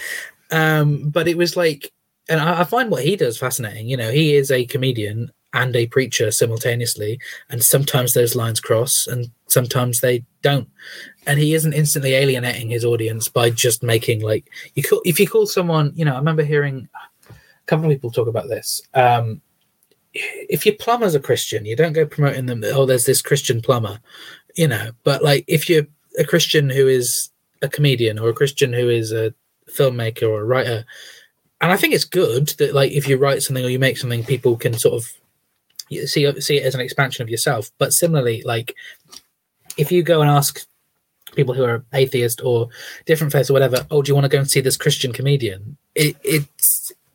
[0.50, 1.90] Um, but it was like,
[2.28, 3.88] and I, I find what he does fascinating.
[3.88, 7.18] You know, he is a comedian and a preacher simultaneously.
[7.48, 10.68] And sometimes those lines cross and sometimes they don't.
[11.26, 14.44] And he isn't instantly alienating his audience by just making like,
[14.74, 16.88] you call, if you call someone, you know, I remember hearing,
[17.30, 17.32] a
[17.66, 18.82] couple of people talk about this.
[18.92, 19.40] Um,
[20.12, 22.62] if your plumber's a Christian, you don't go promoting them.
[22.64, 23.98] Oh, there's this Christian plumber,
[24.56, 24.90] you know.
[25.04, 25.86] But like, if you're
[26.18, 27.30] a Christian who is
[27.62, 29.32] a comedian or a Christian who is a
[29.70, 30.84] filmmaker or a writer,
[31.62, 34.22] and I think it's good that like if you write something or you make something,
[34.22, 35.04] people can sort of
[35.90, 37.70] see see it as an expansion of yourself.
[37.78, 38.74] But similarly, like
[39.76, 40.66] if you go and ask
[41.34, 42.68] people who are atheist or
[43.04, 45.76] different faiths or whatever, oh, do you want to go and see this Christian comedian?
[45.94, 46.44] It it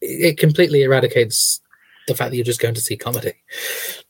[0.02, 1.62] it completely eradicates
[2.08, 3.34] the fact that you're just going to see comedy.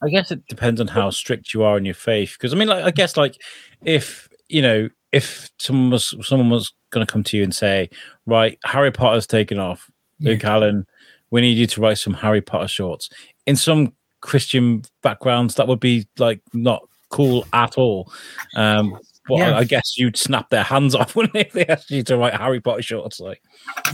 [0.01, 2.33] I guess it depends on how strict you are in your faith.
[2.33, 3.41] Because I mean, like, I guess like
[3.83, 7.89] if you know if someone was someone was going to come to you and say,
[8.25, 9.89] right, Harry Potter's taken off,
[10.19, 10.31] yeah.
[10.31, 10.85] Luke Allen,
[11.31, 13.09] we need you to write some Harry Potter shorts.
[13.45, 18.12] In some Christian backgrounds, that would be like not cool at all.
[18.55, 18.97] Um,
[19.28, 19.51] but yeah.
[19.51, 22.18] I, I, guess you'd snap their hands off, wouldn't they, if they asked you to
[22.18, 23.20] write Harry Potter shorts?
[23.20, 23.41] Like,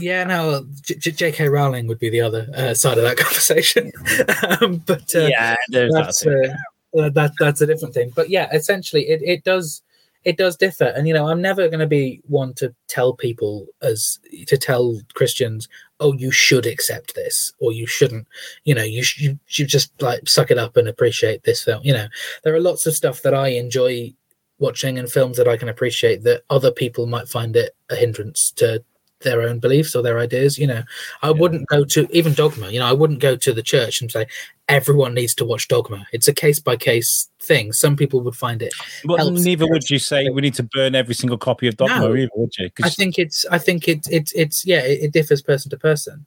[0.00, 1.48] yeah, no, J.K.
[1.48, 3.92] Rowling would be the other uh, side of that conversation.
[4.60, 6.56] um, but uh, yeah, that's that,
[6.98, 8.10] uh, that that's a different thing.
[8.14, 9.82] But yeah, essentially, it, it does
[10.24, 13.66] it does differ and you know i'm never going to be one to tell people
[13.82, 15.68] as to tell christians
[16.00, 18.26] oh you should accept this or you shouldn't
[18.64, 21.80] you know you, sh- you should just like suck it up and appreciate this film.
[21.84, 22.06] You know
[22.44, 24.12] there are lots of stuff that i enjoy
[24.58, 28.50] watching and films that i can appreciate that other people might find it a hindrance
[28.52, 28.82] to
[29.20, 30.58] their own beliefs or their ideas.
[30.58, 30.82] You know,
[31.22, 31.34] I yeah.
[31.34, 32.70] wouldn't go to even Dogma.
[32.70, 34.26] You know, I wouldn't go to the church and say
[34.68, 36.06] everyone needs to watch Dogma.
[36.12, 37.72] It's a case by case thing.
[37.72, 38.72] Some people would find it.
[39.04, 42.14] Well, neither would you say we need to burn every single copy of Dogma, no,
[42.14, 42.70] either, would you?
[42.82, 43.44] I think it's.
[43.50, 44.06] I think it.
[44.10, 44.30] It.
[44.34, 44.66] It's.
[44.66, 44.80] Yeah.
[44.80, 46.26] It, it differs person to person.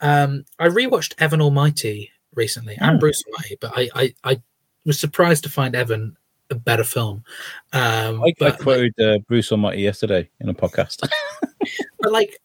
[0.00, 2.98] Um, I rewatched Evan Almighty recently and oh.
[2.98, 4.42] Bruce Almighty, but I, I, I
[4.84, 6.16] was surprised to find Evan
[6.50, 7.24] a better film.
[7.72, 11.08] Um, I, but, I quoted uh, Bruce Almighty yesterday in a podcast.
[12.00, 12.38] but like,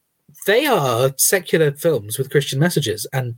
[0.46, 3.36] they are secular films with Christian messages, and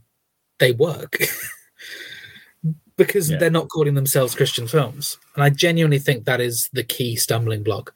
[0.58, 1.18] they work
[2.96, 3.38] because yeah.
[3.38, 5.18] they're not calling themselves Christian films.
[5.34, 7.92] And I genuinely think that is the key stumbling block.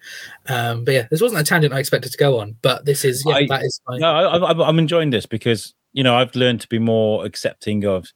[0.49, 3.23] Um, but yeah, this wasn't a tangent I expected to go on, but this is
[3.27, 3.81] yeah, I, that is.
[3.87, 3.99] My...
[3.99, 8.12] No, I, I'm enjoying this because you know I've learned to be more accepting of.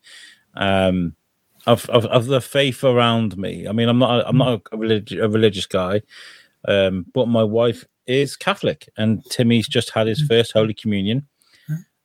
[0.54, 1.16] Um,
[1.64, 3.68] of, of, of the faith around me.
[3.68, 6.02] I mean, I'm not I'm not a, a religious guy,
[6.66, 11.26] um, but my wife is Catholic, and Timmy's just had his first Holy Communion.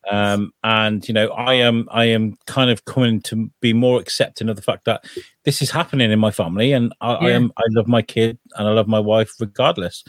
[0.09, 4.47] Um, and you know, I am I am kind of coming to be more accepting
[4.47, 5.03] of the fact that
[5.43, 7.17] this is happening in my family, and I, yeah.
[7.19, 10.03] I am I love my kid and I love my wife regardless.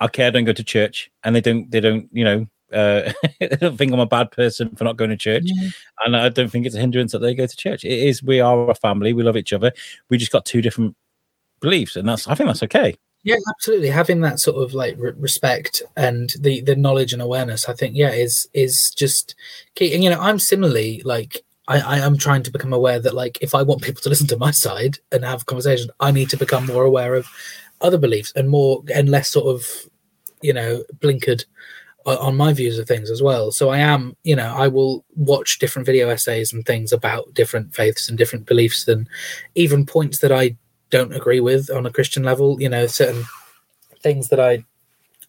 [0.00, 3.46] Okay, I don't go to church, and they don't they don't you know uh, I
[3.60, 5.70] don't think I'm a bad person for not going to church, yeah.
[6.04, 7.84] and I don't think it's a hindrance that they go to church.
[7.84, 9.72] It is we are a family, we love each other.
[10.08, 10.96] We just got two different
[11.60, 12.96] beliefs, and that's I think that's okay.
[13.26, 13.88] Yeah, absolutely.
[13.90, 17.96] Having that sort of like re- respect and the the knowledge and awareness, I think,
[17.96, 19.34] yeah, is is just
[19.74, 19.92] key.
[19.94, 23.38] And you know, I'm similarly like I, I am trying to become aware that like
[23.40, 26.36] if I want people to listen to my side and have conversations, I need to
[26.36, 27.26] become more aware of
[27.80, 29.66] other beliefs and more and less sort of
[30.42, 31.44] you know blinkered
[32.06, 33.50] on my views of things as well.
[33.50, 37.74] So I am, you know, I will watch different video essays and things about different
[37.74, 39.08] faiths and different beliefs and
[39.56, 40.56] even points that I
[40.90, 43.24] don't agree with on a Christian level, you know, certain
[44.00, 44.64] things that I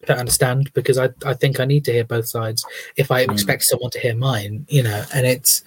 [0.06, 2.64] don't understand because I, I think I need to hear both sides
[2.96, 3.32] if I mm.
[3.32, 5.62] expect someone to hear mine, you know, and it's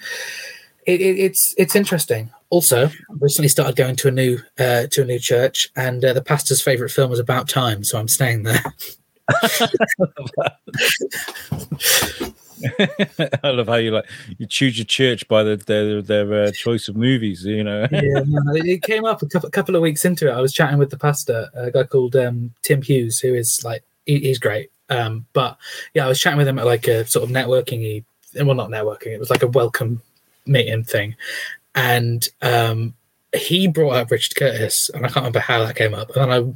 [0.85, 2.31] it, it, it's it's interesting.
[2.49, 6.23] Also, recently started going to a new uh, to a new church, and uh, the
[6.23, 8.61] pastor's favorite film was About Time, so I'm staying there.
[13.43, 16.88] I love how you like you choose your church by the, their their uh, choice
[16.88, 17.45] of movies.
[17.45, 17.88] You know.
[17.91, 20.34] yeah, no, it came up a couple, couple of weeks into it.
[20.34, 23.84] I was chatting with the pastor, a guy called um, Tim Hughes, who is like
[24.05, 24.72] he, he's great.
[24.89, 25.57] Um, but
[25.93, 27.80] yeah, I was chatting with him at like a sort of networking.
[27.80, 28.05] He
[28.36, 29.07] well, not networking.
[29.07, 30.01] It was like a welcome
[30.45, 31.16] meeting thing,
[31.76, 32.93] and um,
[33.34, 36.16] he brought up Richard Curtis, and I can't remember how that came up.
[36.16, 36.53] And then I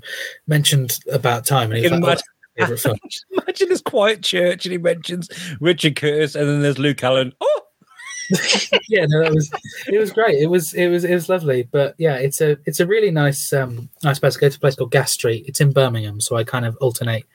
[0.48, 2.20] mentioned about time, and he was like,
[2.58, 2.98] favorite film.
[3.46, 5.30] Imagine this quiet church, and he mentions
[5.60, 7.34] Richard Curtis, and then there's Luke Allen.
[7.40, 7.62] Oh,
[8.90, 9.52] yeah, no, that was
[9.88, 10.42] it was great.
[10.42, 11.64] It was it was it was lovely.
[11.64, 14.38] But yeah, it's a it's a really nice um nice place.
[14.38, 15.46] I go to a place called Gas Street.
[15.48, 17.26] It's in Birmingham, so I kind of alternate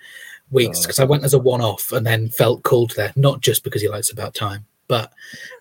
[0.50, 3.40] weeks because oh, I went as a one off and then felt called there, not
[3.40, 5.12] just because he likes about time, but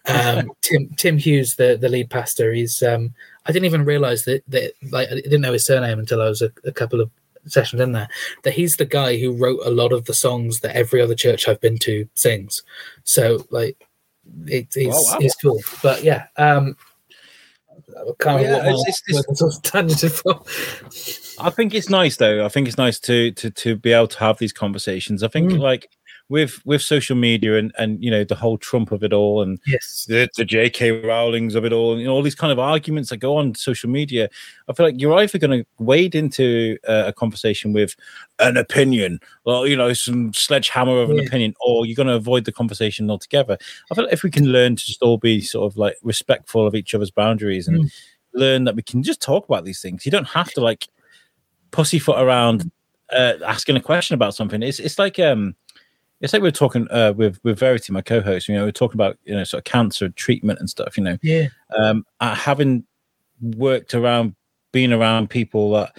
[0.08, 3.14] um, Tim Tim Hughes, the the lead pastor, he's um
[3.46, 6.42] I didn't even realize that that like I didn't know his surname until I was
[6.42, 7.12] a, a couple of
[7.52, 8.10] session in there
[8.44, 11.48] that he's the guy who wrote a lot of the songs that every other church
[11.48, 12.64] I've been to sings.
[13.04, 13.86] So like
[14.46, 15.18] it's, oh, wow.
[15.22, 15.60] it's cool.
[15.82, 16.76] But yeah, um
[18.20, 22.46] can't yeah, it's, it's, I think it's nice though.
[22.46, 25.24] I think it's nice to to to be able to have these conversations.
[25.24, 25.60] I think mm.
[25.60, 25.90] like
[26.30, 29.60] with with social media and and you know the whole Trump of it all and
[29.66, 31.02] yes, the, the J.K.
[31.02, 33.56] Rowlings of it all, and you know, all these kind of arguments that go on
[33.56, 34.30] social media.
[34.68, 37.96] I feel like you're either going to wade into uh, a conversation with
[38.38, 41.24] an opinion, or you know, some sledgehammer of an Yeah.
[41.24, 43.58] opinion, or you're going to avoid the conversation altogether.
[43.92, 46.68] I feel like if we can learn to just all be sort of like respectful
[46.68, 47.92] of each other's boundaries and Mm.
[48.36, 50.88] learn that we can just talk about these things, you don't have to like
[51.72, 52.72] pussyfoot around
[53.12, 54.62] uh, asking a question about something.
[54.62, 55.56] It's it's like um
[56.22, 58.48] it's like we are talking uh, with with Verity, my co-host.
[58.48, 60.98] You know, we are talking about you know sort of cancer treatment and stuff.
[60.98, 61.48] You know, yeah,
[61.78, 62.86] um, having
[63.42, 64.36] worked around,
[64.72, 65.98] being around people that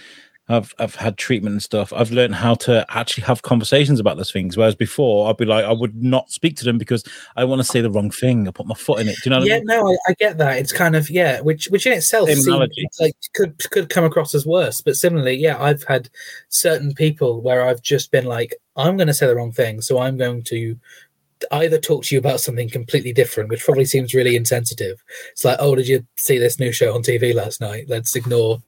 [0.51, 4.33] have have had treatment and stuff, I've learned how to actually have conversations about those
[4.33, 4.57] things.
[4.57, 7.05] Whereas before, I'd be like, I would not speak to them because
[7.37, 8.49] I want to say the wrong thing.
[8.49, 9.16] I put my foot in it.
[9.23, 9.55] Do you know what yeah.
[9.55, 9.66] I mean?
[9.66, 10.59] No, I, I get that.
[10.59, 14.45] It's kind of yeah, which which in itself seems like could could come across as
[14.45, 14.81] worse.
[14.81, 16.11] But similarly, yeah, I've had
[16.49, 19.99] certain people where I've just been like, I'm going to say the wrong thing, so
[19.99, 20.76] I'm going to
[21.53, 25.03] either talk to you about something completely different, which probably seems really insensitive.
[25.33, 27.87] It's like, oh, did you see this new show on TV last night?
[27.89, 28.62] Let's ignore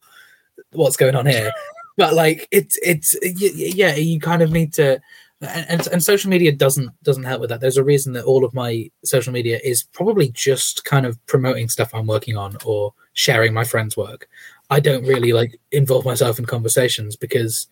[0.72, 1.52] what's going on here.
[1.96, 5.00] but like, it's it's yeah, you kind of need to.
[5.40, 7.60] And, and, and social media doesn't doesn't help with that.
[7.60, 11.68] There's a reason that all of my social media is probably just kind of promoting
[11.68, 14.28] stuff I'm working on or sharing my friends' work.
[14.70, 17.66] I don't really like involve myself in conversations because,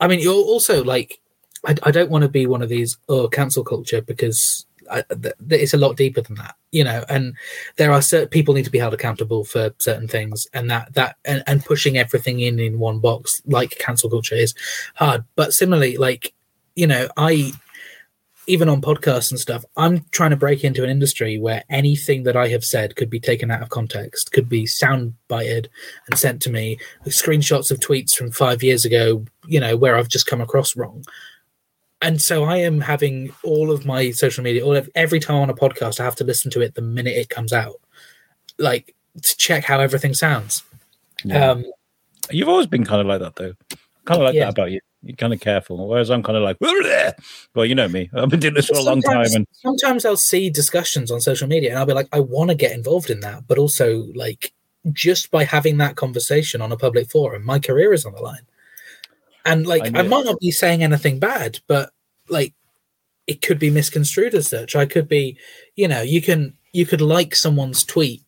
[0.00, 1.20] I mean, you're also like,
[1.66, 5.34] I, I don't want to be one of these oh cancel culture because I, th-
[5.50, 7.04] it's a lot deeper than that, you know.
[7.08, 7.34] And
[7.76, 11.16] there are certain people need to be held accountable for certain things, and that that
[11.24, 14.54] and, and pushing everything in in one box like cancel culture is
[14.94, 15.24] hard.
[15.36, 16.34] But similarly, like
[16.74, 17.52] you know, I
[18.46, 22.36] even on podcasts and stuff, I'm trying to break into an industry where anything that
[22.36, 25.68] I have said could be taken out of context, could be soundbited
[26.06, 30.08] and sent to me, screenshots of tweets from five years ago, you know, where I've
[30.08, 31.04] just come across wrong.
[32.04, 35.48] And so I am having all of my social media, all of, every time on
[35.48, 37.80] a podcast, I have to listen to it the minute it comes out,
[38.58, 40.62] like to check how everything sounds.
[41.24, 41.52] Yeah.
[41.52, 41.64] Um,
[42.30, 43.54] You've always been kind of like that, though.
[44.04, 44.44] Kind of like Yeah.
[44.44, 44.80] that about you.
[45.02, 48.10] You're kind of careful, whereas I'm kind of like, well, you know me.
[48.12, 51.22] I've been doing this for a long time, Sometimes- and sometimes I'll see discussions on
[51.22, 54.08] social media and I'll be like, I want to get involved in that, but also
[54.14, 54.52] like
[54.92, 58.46] just by having that conversation on a public forum, my career is on the line.
[59.46, 61.90] And like I I, might not be saying anything bad, but
[62.28, 62.54] like
[63.26, 64.76] it could be misconstrued as such.
[64.76, 65.36] I could be,
[65.76, 68.22] you know, you can you could like someone's tweet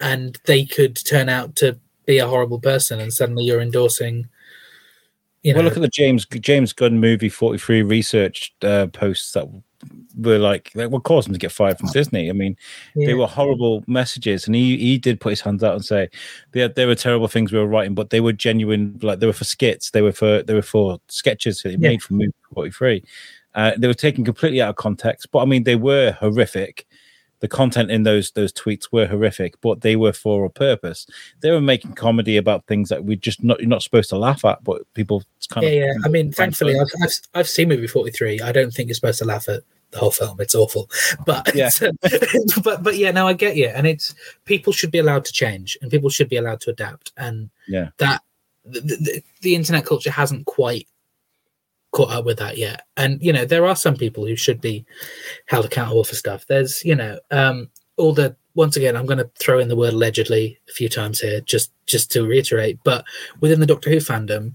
[0.00, 4.28] and they could turn out to be a horrible person and suddenly you're endorsing
[5.42, 9.46] you know well, look at the James James Gunn movie 43 research uh, posts that
[10.16, 12.28] were like that would cause him to get fired from Disney.
[12.28, 12.56] I mean,
[12.94, 13.06] yeah.
[13.06, 16.08] they were horrible messages, and he he did put his hands out and say
[16.52, 18.98] they they were terrible things we were writing, but they were genuine.
[19.02, 21.90] Like they were for skits, they were for they were for sketches that he Yeah.
[21.90, 23.04] made for movie 43.
[23.56, 26.86] Uh, they were taken completely out of context, but I mean, they were horrific.
[27.40, 31.06] The content in those those tweets were horrific, but they were for a purpose.
[31.40, 34.44] They were making comedy about things that we're just not you're not supposed to laugh
[34.44, 35.92] at, but people kind yeah, of yeah.
[36.04, 36.78] I mean, thankfully.
[36.78, 38.40] I've, I've I've seen movie forty three.
[38.40, 40.40] I don't think you're supposed to laugh at the whole film.
[40.40, 40.90] It's awful,
[41.26, 41.70] but Yeah.
[42.62, 43.66] but but yeah, no, I get you.
[43.66, 47.12] And it's people should be allowed to change, and people should be allowed to adapt,
[47.16, 47.90] and Yeah.
[47.98, 48.22] that
[48.64, 50.88] the, the, the internet culture hasn't quite
[51.96, 52.82] caught up with that yet.
[52.98, 54.84] And you know, there are some people who should be
[55.46, 56.46] held accountable for stuff.
[56.46, 59.94] There's you know, um, all the once again, I'm going to throw in the word
[59.94, 62.78] allegedly a few times here, just just to reiterate.
[62.84, 63.04] But
[63.40, 64.54] within the Doctor Who fandom,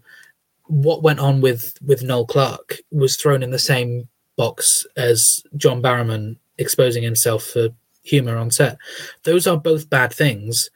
[0.67, 5.81] what went on with with Noel Clarke was thrown in the same box as John
[5.81, 7.69] Barrowman exposing himself for
[8.03, 8.77] humor on set.
[9.23, 10.69] Those are both bad things,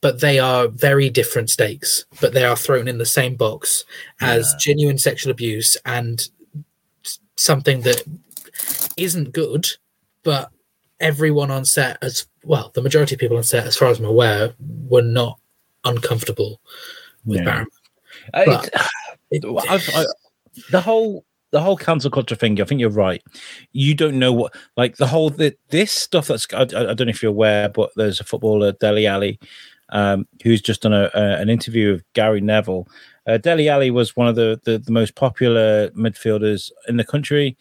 [0.00, 2.04] but they are very different stakes.
[2.20, 3.84] But they are thrown in the same box
[4.20, 4.58] as Yeah.
[4.58, 6.26] genuine sexual abuse and
[7.36, 8.02] something that
[8.96, 9.66] isn't good,
[10.22, 10.50] but
[11.00, 14.04] everyone on set, as well, the majority of people on set, as far as I'm
[14.04, 14.52] aware,
[14.88, 15.38] were not
[15.84, 16.60] uncomfortable
[17.24, 17.44] with Yeah.
[17.44, 17.66] Barrowman.
[18.34, 18.70] I- But-
[19.32, 20.06] It- I've, I,
[20.72, 22.60] the whole the whole cancel culture thing.
[22.60, 23.22] I think you're right.
[23.72, 26.46] You don't know what like the whole the, this stuff that's.
[26.52, 29.38] I, I don't know if you're aware, but there's a footballer, Dele Alli,
[29.90, 32.88] um, who's just done a, a, an interview with Gary Neville.
[33.26, 37.56] Uh, Dele Alli was one of the, the the most popular midfielders in the country.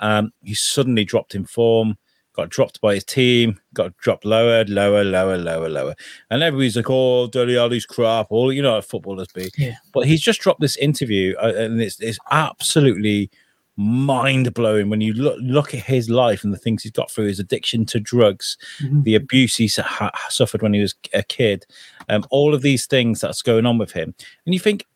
[0.00, 1.98] Um, he suddenly dropped in form.
[2.34, 5.94] Got dropped by his team, got dropped lower, lower, lower, lower, lower.
[6.30, 8.28] And everybody's like, oh, Dele Alli's crap.
[8.30, 9.50] All, you know, how footballers be
[9.92, 13.30] but he's just dropped this interview uh, and it's, it's absolutely
[13.76, 17.26] mind blowing when you look look at his life and the things he's got through
[17.26, 19.02] his addiction to drugs Mhm.
[19.04, 19.82] the abuse he su-
[20.28, 21.64] suffered when he was a kid
[22.10, 24.14] um, all of these things that's going on with him
[24.44, 24.86] and you think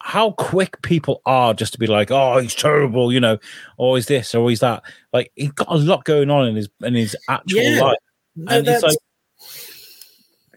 [0.00, 3.38] how quick people are just to be like, oh, he's terrible, you know,
[3.76, 4.84] or is this or is that.
[5.12, 7.82] Like he's got a lot going on in his in his actual Yeah.
[7.82, 7.98] life,
[8.36, 8.96] No, and it's like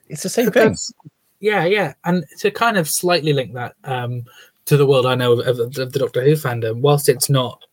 [0.08, 0.76] it's the same thing.
[1.40, 4.24] Yeah, yeah, and to kind of slightly link that um,
[4.70, 7.66] to the world I know of, of, of the Doctor Who fandom, whilst it's not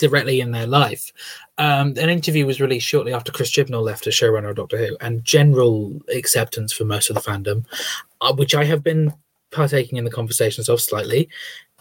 [0.00, 1.12] directly in their life,
[1.58, 4.96] um, an interview was released shortly after Chris Chibnall left as showrunner of Doctor Who,
[5.00, 7.64] and general acceptance for most of the fandom,
[8.20, 9.14] uh, which I have been
[9.52, 11.28] partaking in the conversations of slightly,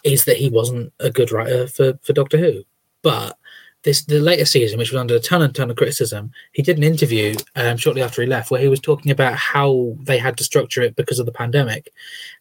[0.03, 2.63] is that he wasn't a good writer for, for Doctor Who,
[3.01, 3.37] but.
[3.83, 6.77] This the latest season, which was under a ton and ton of criticism, he did
[6.77, 10.37] an interview um, shortly after he left where he was talking about how they had
[10.37, 11.91] to structure it because of the pandemic,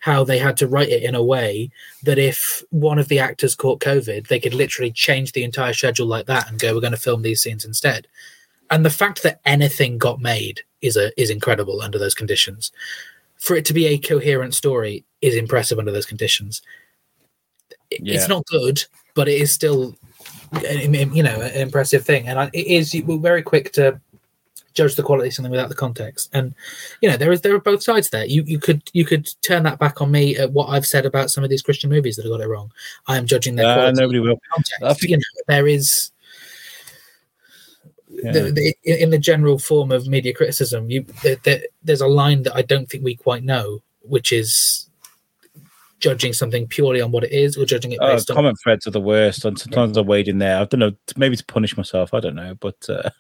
[0.00, 1.70] how they had to write it in a way
[2.02, 6.06] that if one of the actors caught COVID, they could literally change the entire schedule
[6.06, 8.06] like that and go, "We're going to film these scenes instead."
[8.70, 12.70] And the fact that anything got made is a is incredible under those conditions.
[13.38, 16.60] For it to be a coherent story is impressive under those conditions.
[17.90, 18.14] It- Yeah.
[18.16, 18.84] It's not good,
[19.14, 19.96] but it is still,
[20.52, 22.28] you know, an impressive thing.
[22.28, 24.00] And I, it is we're very quick to
[24.72, 26.30] judge the quality of something without the context.
[26.32, 26.54] And
[27.00, 28.24] you know, there is there are both sides there.
[28.24, 31.30] You you could you could turn that back on me at what I've said about
[31.30, 32.70] some of these Christian movies that have got it wrong.
[33.06, 34.40] I am judging their Uh, quality nobody will.
[34.54, 35.00] context.
[35.00, 36.10] Think- you know, there is
[38.22, 38.32] Yeah.
[38.32, 42.54] the, the, in the general form of media criticism, you there, there's a line that
[42.54, 44.89] I don't think we quite know, which is
[46.00, 48.86] judging something purely on what it is or judging it Oh, based on comment threads
[48.86, 50.58] are the worst, and sometimes I wade in there.
[50.58, 52.12] I don't know, maybe to punish myself.
[52.14, 53.10] I don't know, but uh,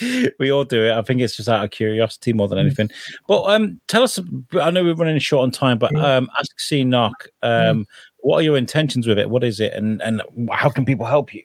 [0.38, 0.92] we all do it.
[0.92, 2.62] I think it's just out of curiosity more than Mm.
[2.66, 2.90] anything.
[3.28, 4.18] But um, tell us.
[4.60, 7.28] I know we're running short on time, but um, Ask Seek Knock.
[7.42, 7.86] Um,
[8.18, 9.30] what are your intentions with it?
[9.30, 10.22] What is it, and and
[10.52, 11.42] how can people help you?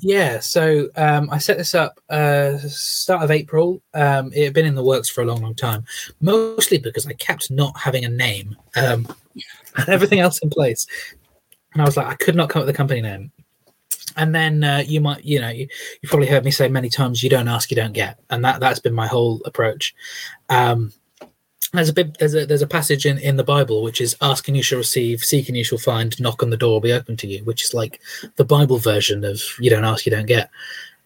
[0.00, 3.80] Yeah, so um, I set this up uh, start of April.
[3.94, 5.84] Um, it had been in the works for a long, long time,
[6.20, 9.06] mostly because I kept not having a name um,
[9.76, 10.86] and everything else in place.
[11.72, 13.32] And I was like, I could not come up with a company name.
[14.16, 15.66] And then uh, you might, you know, you,
[16.02, 18.60] you probably heard me say many times, you don't ask, you don't get, and that
[18.60, 19.94] that's been my whole approach.
[20.50, 20.92] Um,
[21.78, 24.48] there's a bit, there's a there's a passage in, in the Bible which is ask
[24.48, 26.92] and you shall receive, seek and you shall find, knock on the door will be
[26.92, 28.00] open to you, which is like
[28.36, 30.50] the Bible version of you don't ask, you don't get.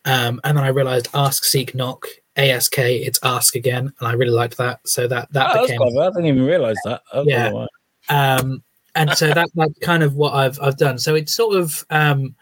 [0.05, 2.07] Um, and then I realized ask, seek, knock,
[2.37, 4.81] ask, it's ask again, and I really liked that.
[4.87, 5.99] So that that Oh, that's became.
[5.99, 7.03] I didn't even realize that.
[7.25, 7.67] Yeah.
[8.09, 8.63] um,
[8.95, 10.99] and so that that's kind of what I've I've done.
[10.99, 12.35] So it's sort of um,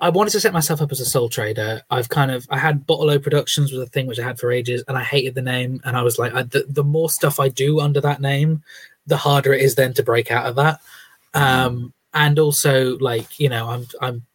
[0.00, 1.82] I wanted to set myself up as a sole trader.
[1.90, 4.50] I've kind of I had Bottle O Productions was a thing which I had for
[4.50, 5.80] ages, and I hated the name.
[5.84, 8.62] And I was like, I, the the more stuff I do under that name,
[9.06, 10.80] the harder it is then to break out of that.
[11.34, 14.26] Um, and also like you know I'm I'm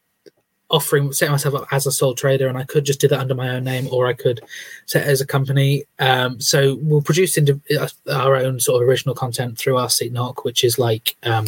[0.70, 3.36] offering setting myself up as a sole trader and i could just do that under
[3.36, 4.41] my own name or i could
[4.88, 8.89] set it as a company um, so we'll produce into uh, our own sort of
[8.89, 11.45] original content through our Seek Knock which is like um,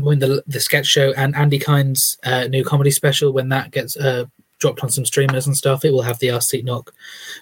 [0.00, 3.96] when the the sketch show and andy kind's uh, new comedy special when that gets
[3.96, 4.24] uh,
[4.58, 6.92] dropped on some streamers and stuff it will have the Seek Knock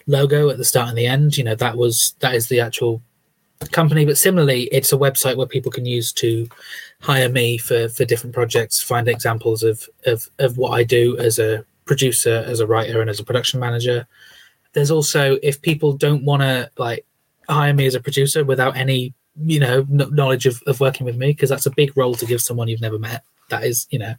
[0.07, 1.37] logo at the start and the end.
[1.37, 3.03] You know that was that is the actual
[3.73, 4.05] company.
[4.05, 6.49] But similarly it's a website where people can use to
[7.01, 11.39] hire me for for different projects find examples of of of what i do as
[11.39, 14.07] a producer as a writer and as a production manager.
[14.73, 17.07] There's also if people don't want to like
[17.49, 21.29] hire me as a producer without any you know knowledge of, of working with me
[21.29, 23.25] because that's a big role to give someone you've never met.
[23.49, 24.15] That is you know.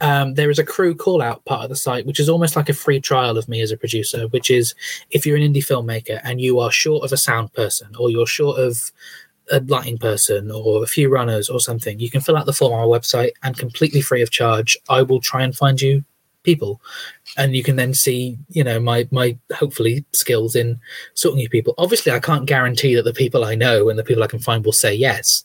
[0.00, 2.68] Um, there is a crew call out part of the site which is almost like
[2.68, 4.74] a free trial of me as a producer which is
[5.10, 8.26] if you're an indie filmmaker and you are short of a sound person or you're
[8.26, 8.92] short of
[9.50, 12.72] a lighting person or a few runners or something you can fill out the form
[12.72, 14.76] on our website and completely free of charge.
[14.88, 16.04] I will try and find you
[16.42, 16.80] people.
[17.36, 20.80] And you can then see you know my my hopefully skills in
[21.14, 21.74] sorting you people.
[21.78, 24.64] Obviously i can't guarantee that the people i know and the people i can find
[24.64, 25.44] will say yes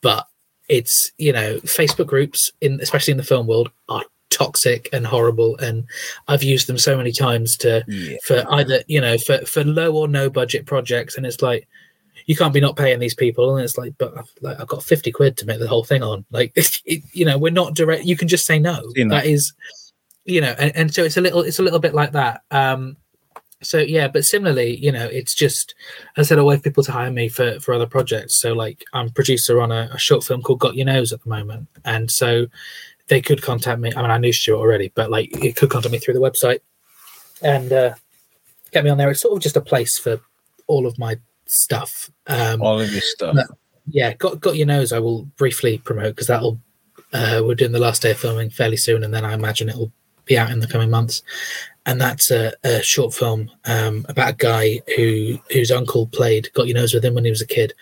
[0.00, 0.26] but
[0.68, 5.56] it's you know facebook groups in especially in the film world are toxic and horrible.
[5.58, 5.84] And
[6.28, 8.16] i've used them so many times to Yeah.
[8.24, 11.16] for either you know for for low or no budget projects.
[11.16, 11.66] And it's like
[12.26, 13.56] you can't be not paying these people.
[13.56, 16.02] And it's like but I've, like, I've got 50 quid to make the whole thing
[16.02, 16.24] on.
[16.30, 18.82] Like it, you know we're not direct you can just say no.
[18.94, 19.22] Seen that.
[19.24, 19.52] that is
[20.28, 22.42] you know and, and so it's a little it's a little bit like that.
[22.50, 22.96] Um
[23.60, 25.74] so yeah but similarly you know it's just
[26.16, 28.40] i said i wait for people to hire me for for other projects.
[28.40, 31.30] So like i'm producer on a, a short film called got your nose at the
[31.30, 31.66] moment.
[31.84, 32.46] And so
[33.08, 33.92] they could contact me.
[33.96, 36.60] I mean i knew stuart already but like it could contact me through the website.
[37.42, 37.94] And uh
[38.70, 39.10] get me on there.
[39.10, 40.20] It's sort of just a place for
[40.66, 42.10] all of my stuff.
[42.26, 43.34] Um All of your stuff.
[43.90, 46.60] Yeah got got your nose i will briefly promote because that'll
[47.12, 49.90] uh we're doing the last day of filming fairly soon and then i imagine it'll
[50.28, 51.22] be out in the coming months
[51.86, 56.66] and that's a, a short film um about a guy who whose uncle played got
[56.66, 57.72] your nose with him when he was a kid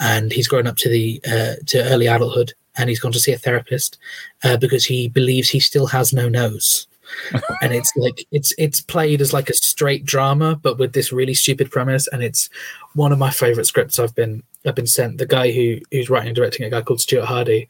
[0.00, 3.32] and he's grown up to the uh to early adulthood and he's gone to see
[3.32, 3.98] a therapist
[4.44, 6.86] uh, because he believes he still has no nose.
[7.62, 11.32] and it's like it's it's played as like a straight drama, but with this really
[11.32, 12.50] stupid premise, and it's
[12.94, 15.16] one of my favorite scripts I've been I've been sent.
[15.16, 17.66] The guy who who's writing and directing a guy called Stuart Hardy.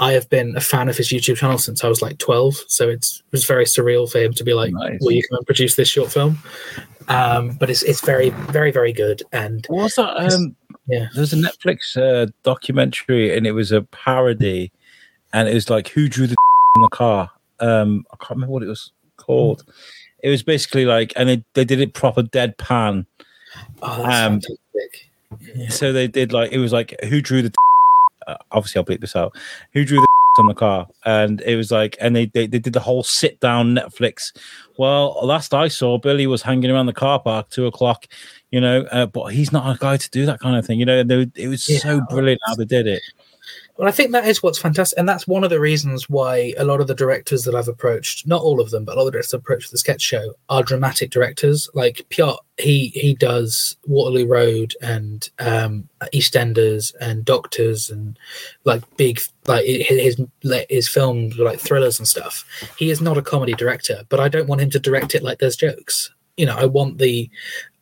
[0.00, 2.88] I have been a fan of his YouTube channel since I was like 12, so
[2.88, 4.98] it's it was very surreal for him to be like, Nice.
[5.00, 6.38] "Will you come and produce this short film?"
[7.08, 10.16] Um, but it's it's very very very good, and What was that?
[10.32, 10.56] Um,
[10.88, 11.06] Yeah.
[11.14, 14.72] There's a Netflix uh, documentary, and it was a parody,
[15.32, 16.36] and it was like who drew the
[16.76, 17.30] in the car.
[17.60, 19.64] Um, I can't remember what it was called.
[20.22, 23.06] It was basically like, and they, they did it proper deadpan.
[23.82, 25.10] oh, that's Um, fantastic.
[25.54, 25.68] Yeah.
[25.68, 27.52] So they did like it was like who drew the.
[28.30, 29.34] Uh, obviously, I'll bleep this out.
[29.72, 30.06] Who drew the
[30.38, 30.88] on the car?
[31.04, 34.32] And it was like, and they they, they did the whole sit down Netflix.
[34.78, 38.06] Well, last I saw, Billy was hanging around the car park two o'clock.
[38.50, 40.78] You know, uh, but he's not a guy to do that kind of thing.
[40.78, 43.02] You know, and they, it was so brilliant how they did it.
[43.80, 46.64] Well, I think that is what's fantastic, and that's one of the reasons why a
[46.64, 49.06] lot of the directors that I've approached, not all of them, but a lot of
[49.06, 51.66] the directors approached the sketch show are dramatic directors.
[51.72, 58.18] Like Piot, he he does Waterloo Road and um, EastEnders and Doctors and
[58.64, 60.20] like big like his
[60.68, 62.44] his, films like thrillers and stuff.
[62.76, 65.38] He is not a comedy director, but I don't want him to direct it like
[65.38, 66.12] there's jokes.
[66.36, 67.30] You know, I want the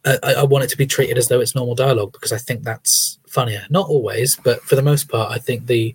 [0.05, 2.63] I, I want it to be treated as though it's normal dialogue because I think
[2.63, 3.67] that's funnier.
[3.71, 5.95] Not always, but for the most part, I think the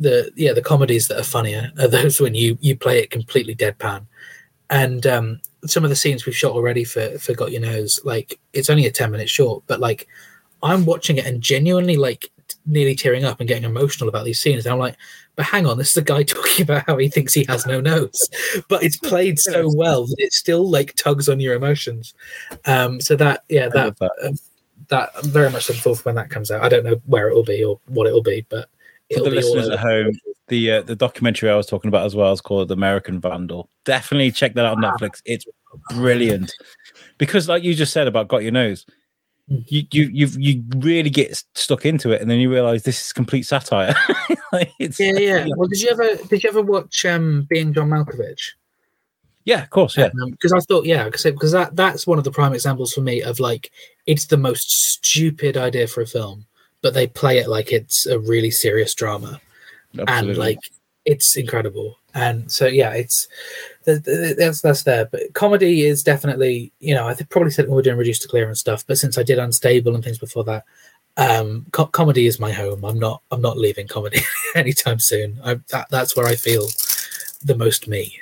[0.00, 3.54] the yeah the comedies that are funnier are those when you you play it completely
[3.54, 4.06] deadpan.
[4.70, 8.38] And um, some of the scenes we've shot already for for Got Your Nose, like
[8.52, 10.08] it's only a ten minute short, but like
[10.62, 12.30] I'm watching it and genuinely like
[12.66, 14.64] nearly tearing up and getting emotional about these scenes.
[14.64, 14.96] And I'm like,
[15.36, 17.80] but hang on, this is a guy talking about how he thinks he has no
[17.80, 18.28] nose,
[18.68, 22.14] but it's played so well that it still like tugs on your emotions.
[22.66, 24.12] Um, so that yeah, that that.
[24.24, 24.34] um,
[24.88, 26.62] that I'm very much looking forward for when that comes out.
[26.62, 28.68] I don't know where it will be or what it will be, but
[29.10, 30.12] For it'll the be listeners at home,
[30.48, 33.68] the uh, the documentary I was talking about as well is called The American Vandal.
[33.84, 35.22] Definitely check that out on Netflix.
[35.24, 35.46] It's
[35.90, 36.52] brilliant
[37.18, 38.86] because, like you just said about Got Your Nose.
[39.48, 43.12] You you you you really get stuck into it, and then you realize this is
[43.12, 43.94] complete satire.
[44.52, 45.46] Like, Yeah, yeah.
[45.56, 48.52] Well, did you ever did you ever watch um, Being John Malkovich?
[49.44, 50.10] yeah, of course, yeah.
[50.30, 53.40] because I thought, yeah, because that that's one of the prime examples for me of
[53.40, 53.70] like
[54.06, 56.46] it's the most stupid idea for a film,
[56.82, 59.40] but they play it like it's a really serious drama,
[60.08, 60.60] and like
[61.04, 61.98] it's incredible.
[62.14, 63.26] And so, yeah, it's
[63.84, 65.06] th- th- that's that's there.
[65.06, 68.22] But comedy is definitely, you know, I think probably said when we we're doing Reduced
[68.22, 68.86] to Clear and stuff.
[68.86, 70.64] But since I did Unstable and things before that,
[71.16, 72.84] um, co- comedy is my home.
[72.84, 74.20] I'm not I'm not leaving comedy
[74.54, 75.40] anytime soon.
[75.44, 76.68] I, that that's where I feel
[77.44, 78.18] the most me.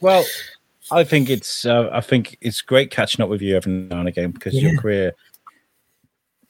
[0.00, 0.24] Well,
[0.90, 4.08] I think it's uh, I think it's great catching up with you every now and
[4.08, 5.14] again because your career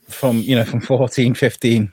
[0.09, 1.93] from you know from 14, 15,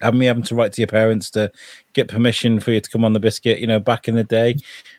[0.00, 1.50] having me having to write to your parents to
[1.92, 4.56] get permission for you to come on the biscuit, you know, back in the day,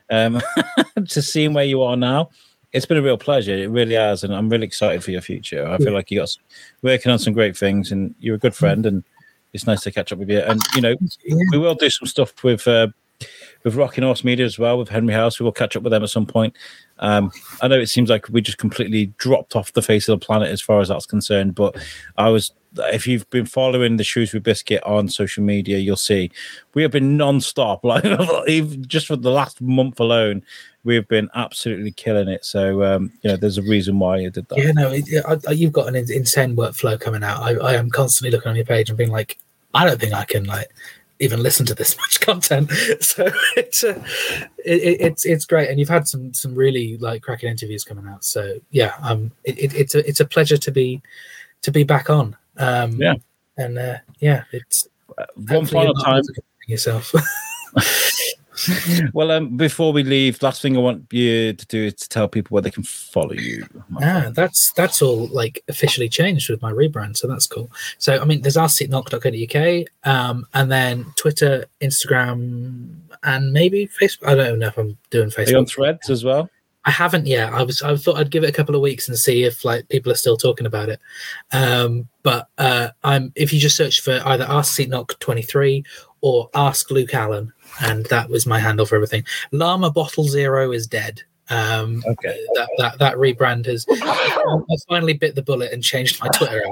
[0.10, 0.42] um,
[1.08, 2.30] to seeing where you are now.
[2.72, 3.56] It's been a real pleasure.
[3.56, 5.68] It really has, and I'm really excited for your future.
[5.68, 6.38] I feel like you got s-
[6.84, 9.04] working on some great things, and you're a good friend, and
[9.54, 10.40] it's nice to catch up with you.
[10.40, 10.96] And you know,
[11.52, 12.90] we will do some stuff with uh,
[13.64, 15.40] with Rocking Horse Media as well with Henry House.
[15.40, 16.56] We will catch up with them at some point.
[17.00, 17.32] Um,
[17.62, 20.50] I know it seems like we just completely dropped off the face of the planet
[20.50, 21.76] as far as that's concerned, but
[22.18, 22.52] I was.
[22.78, 26.32] If you've been following the Shrewsbury Biscuit on social media, you'll see
[26.74, 27.84] we have been non-stop.
[27.90, 28.06] Like
[28.48, 30.44] even just for the last month alone,
[30.84, 32.46] we've been absolutely killing it.
[32.46, 34.58] So um, you know, there's a reason why you did that.
[34.58, 35.06] Yeah, no, it,
[35.48, 37.42] I, you've got an insane workflow coming out.
[37.42, 39.38] I, I am constantly looking on your page and being like,
[39.74, 40.70] I don't think I can like
[41.20, 42.72] even listen to this much content.
[43.02, 44.02] So it's uh,
[44.66, 48.08] it, it, it's it's great, and you've had some some really like cracking interviews coming
[48.08, 48.24] out.
[48.24, 51.02] So yeah, um, it, it, it's a it's a pleasure to be
[51.62, 52.36] to be back on.
[52.60, 53.16] Um, Yeah.
[53.58, 54.88] and uh, yeah, it's
[55.36, 56.24] One final time,
[56.68, 57.14] yourself.
[59.14, 62.28] Well, um, before we leave, last thing I want you to do is to tell
[62.28, 63.66] people where they can follow you.
[64.02, 67.72] Ah, that's that's all like officially changed with my rebrand, so that's cool.
[67.98, 74.28] So I mean, there's askseekknock.co.uk, um, and then Twitter, Instagram, and maybe Facebook.
[74.28, 76.50] I don't know if I'm doing Are you on Threads as well?
[76.86, 77.54] I haven't yet.
[77.54, 79.90] I was I thought I'd give it a couple of weeks and see if like
[79.90, 81.00] people are still talking about it.
[81.52, 85.84] Um, but uh, I'm if you just search for either Ask Seek Knock 23
[86.22, 87.52] or Ask Luke Allen,
[87.82, 89.24] and that was my handle for everything.
[89.52, 91.22] Llama Bottle Zero is dead.
[91.52, 92.40] Um, Okay.
[92.54, 96.64] that that that rebrand has I finally bit the bullet and changed my Twitter.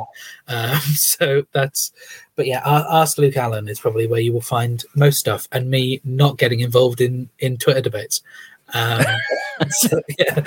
[0.48, 1.92] Um, so that's
[2.36, 6.00] but yeah, ask Luke Allen is probably where you will find most stuff, and me
[6.06, 8.22] not getting involved in in Twitter debates.
[8.74, 9.04] Um,
[9.70, 10.44] so, yeah,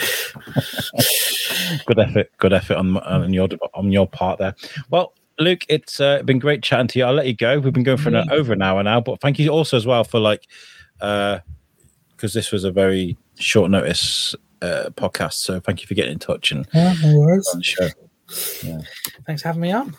[1.86, 2.30] Good effort.
[2.38, 4.54] Good effort on on your on your part there.
[4.90, 7.04] Well, Luke, it's uh, been great chatting to you.
[7.04, 7.58] I'll let you go.
[7.58, 10.04] We've been going for an, over an hour now, but thank you also as well
[10.04, 10.46] for like,
[10.98, 15.34] because uh, this was a very short notice uh, podcast.
[15.34, 17.48] So thank you for getting in touch and yeah, no worries.
[17.52, 17.88] on the show.
[18.62, 18.80] Yeah.
[19.26, 19.96] Thanks for having me on.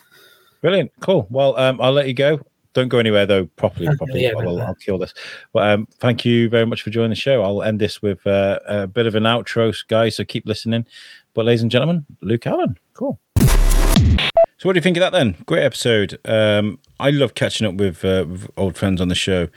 [0.60, 1.26] Brilliant, cool.
[1.28, 2.40] Well, um, I'll let you go.
[2.74, 3.46] Don't go anywhere though.
[3.56, 4.22] Properly, properly.
[4.22, 4.60] yeah, I'll.
[4.60, 5.12] I'll kill this.
[5.52, 7.42] But um, thank you very much for joining the show.
[7.42, 10.16] I'll end this with uh, a bit of an outro, guys.
[10.16, 10.86] So keep listening.
[11.34, 13.20] But ladies and gentlemen, Luke Allen, cool.
[13.38, 15.36] So what do you think of that then?
[15.46, 16.20] Great episode.
[16.24, 19.48] Um, I love catching up with, uh, with old friends on the show.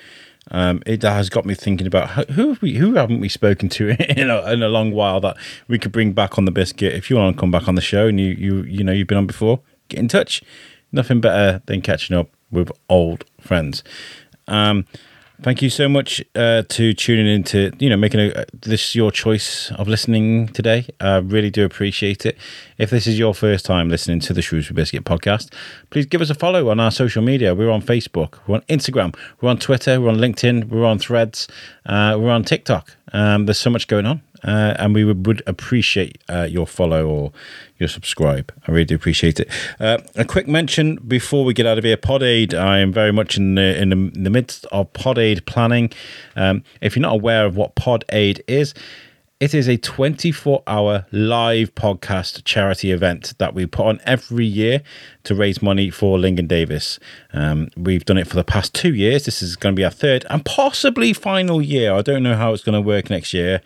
[0.51, 3.69] Um, it has got me thinking about who who have we, who haven't we spoken
[3.69, 3.89] to
[4.19, 5.37] in a, in a long while that
[5.67, 6.93] we could bring back on the biscuit.
[6.93, 9.07] If you want to come back on the show and you you you know you've
[9.07, 10.43] been on before, get in touch.
[10.91, 13.83] Nothing better than catching up with old friends.
[14.47, 14.85] Um,
[15.41, 19.11] thank you so much uh, to tuning in to you know making a, this your
[19.11, 20.87] choice of listening today.
[20.99, 22.37] I really do appreciate it.
[22.77, 25.53] If this is your first time listening to the Shrewsbury Biscuit podcast,
[25.89, 27.55] please give us a follow on our social media.
[27.55, 31.47] We're on Facebook, we're on Instagram, we're on Twitter, we're on LinkedIn, we're on Threads,
[31.85, 32.95] uh, we're on TikTok.
[33.13, 34.21] Um, there's so much going on.
[34.45, 37.31] Uh, and we would, would appreciate uh, your follow or
[37.79, 38.53] your subscribe.
[38.67, 39.49] I really do appreciate it.
[39.79, 42.53] Uh, a quick mention before we get out of here: Pod Aid.
[42.53, 45.91] I am very much in the in the, in the midst of Pod Aid planning.
[46.35, 48.73] Um, if you're not aware of what Pod Aid is.
[49.41, 54.81] It is a 24 hour live podcast charity event that we put on every year
[55.25, 57.01] to raise money for Lingen Davies.
[57.33, 59.25] Um, we've done it for the past two years.
[59.25, 61.93] This is going to be our third and possibly final year.
[61.93, 63.59] I don't know how it's going to work next year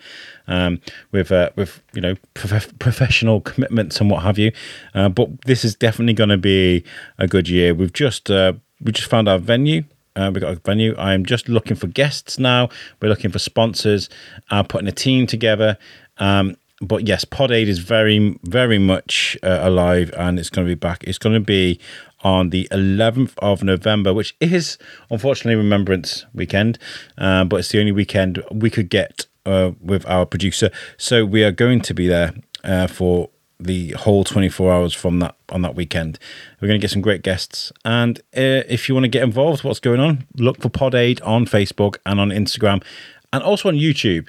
[0.48, 0.80] um,
[1.12, 4.50] with uh, with you know prof- professional commitments and what have you.
[4.92, 6.82] Uh, but this is definitely going to be
[7.16, 7.74] a good year.
[7.74, 9.84] We've just uh, we just found our venue.
[10.16, 10.94] Uh, we've got a venue.
[10.98, 12.68] I'm just looking for guests now.
[13.00, 14.08] We're looking for sponsors.
[14.50, 15.78] Uh, putting a team together.
[16.18, 20.70] Um, but yes, Pod Aid is very, very much uh, alive, and it's going to
[20.70, 21.04] be back.
[21.04, 21.78] It's going to be
[22.22, 24.78] on the 11th of November, which is
[25.10, 26.78] unfortunately Remembrance Weekend,
[27.18, 30.70] uh, but it's the only weekend we could get uh, with our producer.
[30.96, 32.34] So we are going to be there
[32.64, 33.30] uh, for
[33.60, 36.18] the whole 24 hours from that on that weekend.
[36.60, 37.72] We're going to get some great guests.
[37.84, 40.26] And uh, if you want to get involved, what's going on?
[40.36, 42.82] Look for Pod Aid on Facebook and on Instagram
[43.32, 44.28] and also on YouTube.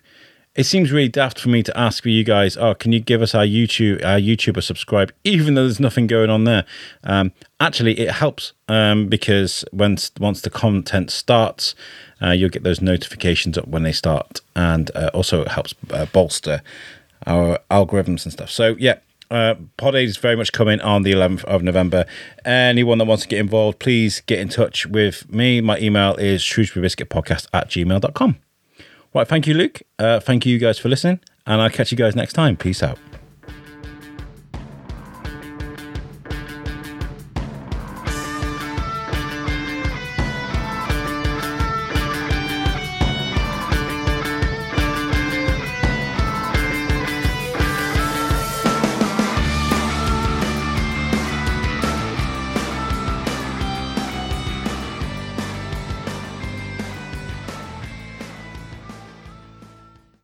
[0.53, 3.21] It seems really daft for me to ask for you guys, oh, can you give
[3.21, 6.65] us our YouTube our YouTuber subscribe, even though there's nothing going on there?
[7.05, 11.73] Um, actually, it helps um, because once once the content starts,
[12.21, 16.05] uh, you'll get those notifications up when they start, and uh, also it helps uh,
[16.07, 16.61] bolster
[17.25, 18.49] our algorithms and stuff.
[18.49, 18.99] So yeah,
[19.31, 22.05] uh, Pod Aid is very much coming on the 11th of November.
[22.45, 25.61] Anyone that wants to get involved, please get in touch with me.
[25.61, 28.37] My email is shrewsburybiscuitpodcast at gmail.com.
[29.13, 29.81] Right, thank you, Luke.
[29.97, 32.57] Uh, thank you guys for listening, and I'll catch you guys next time.
[32.57, 32.99] Peace out.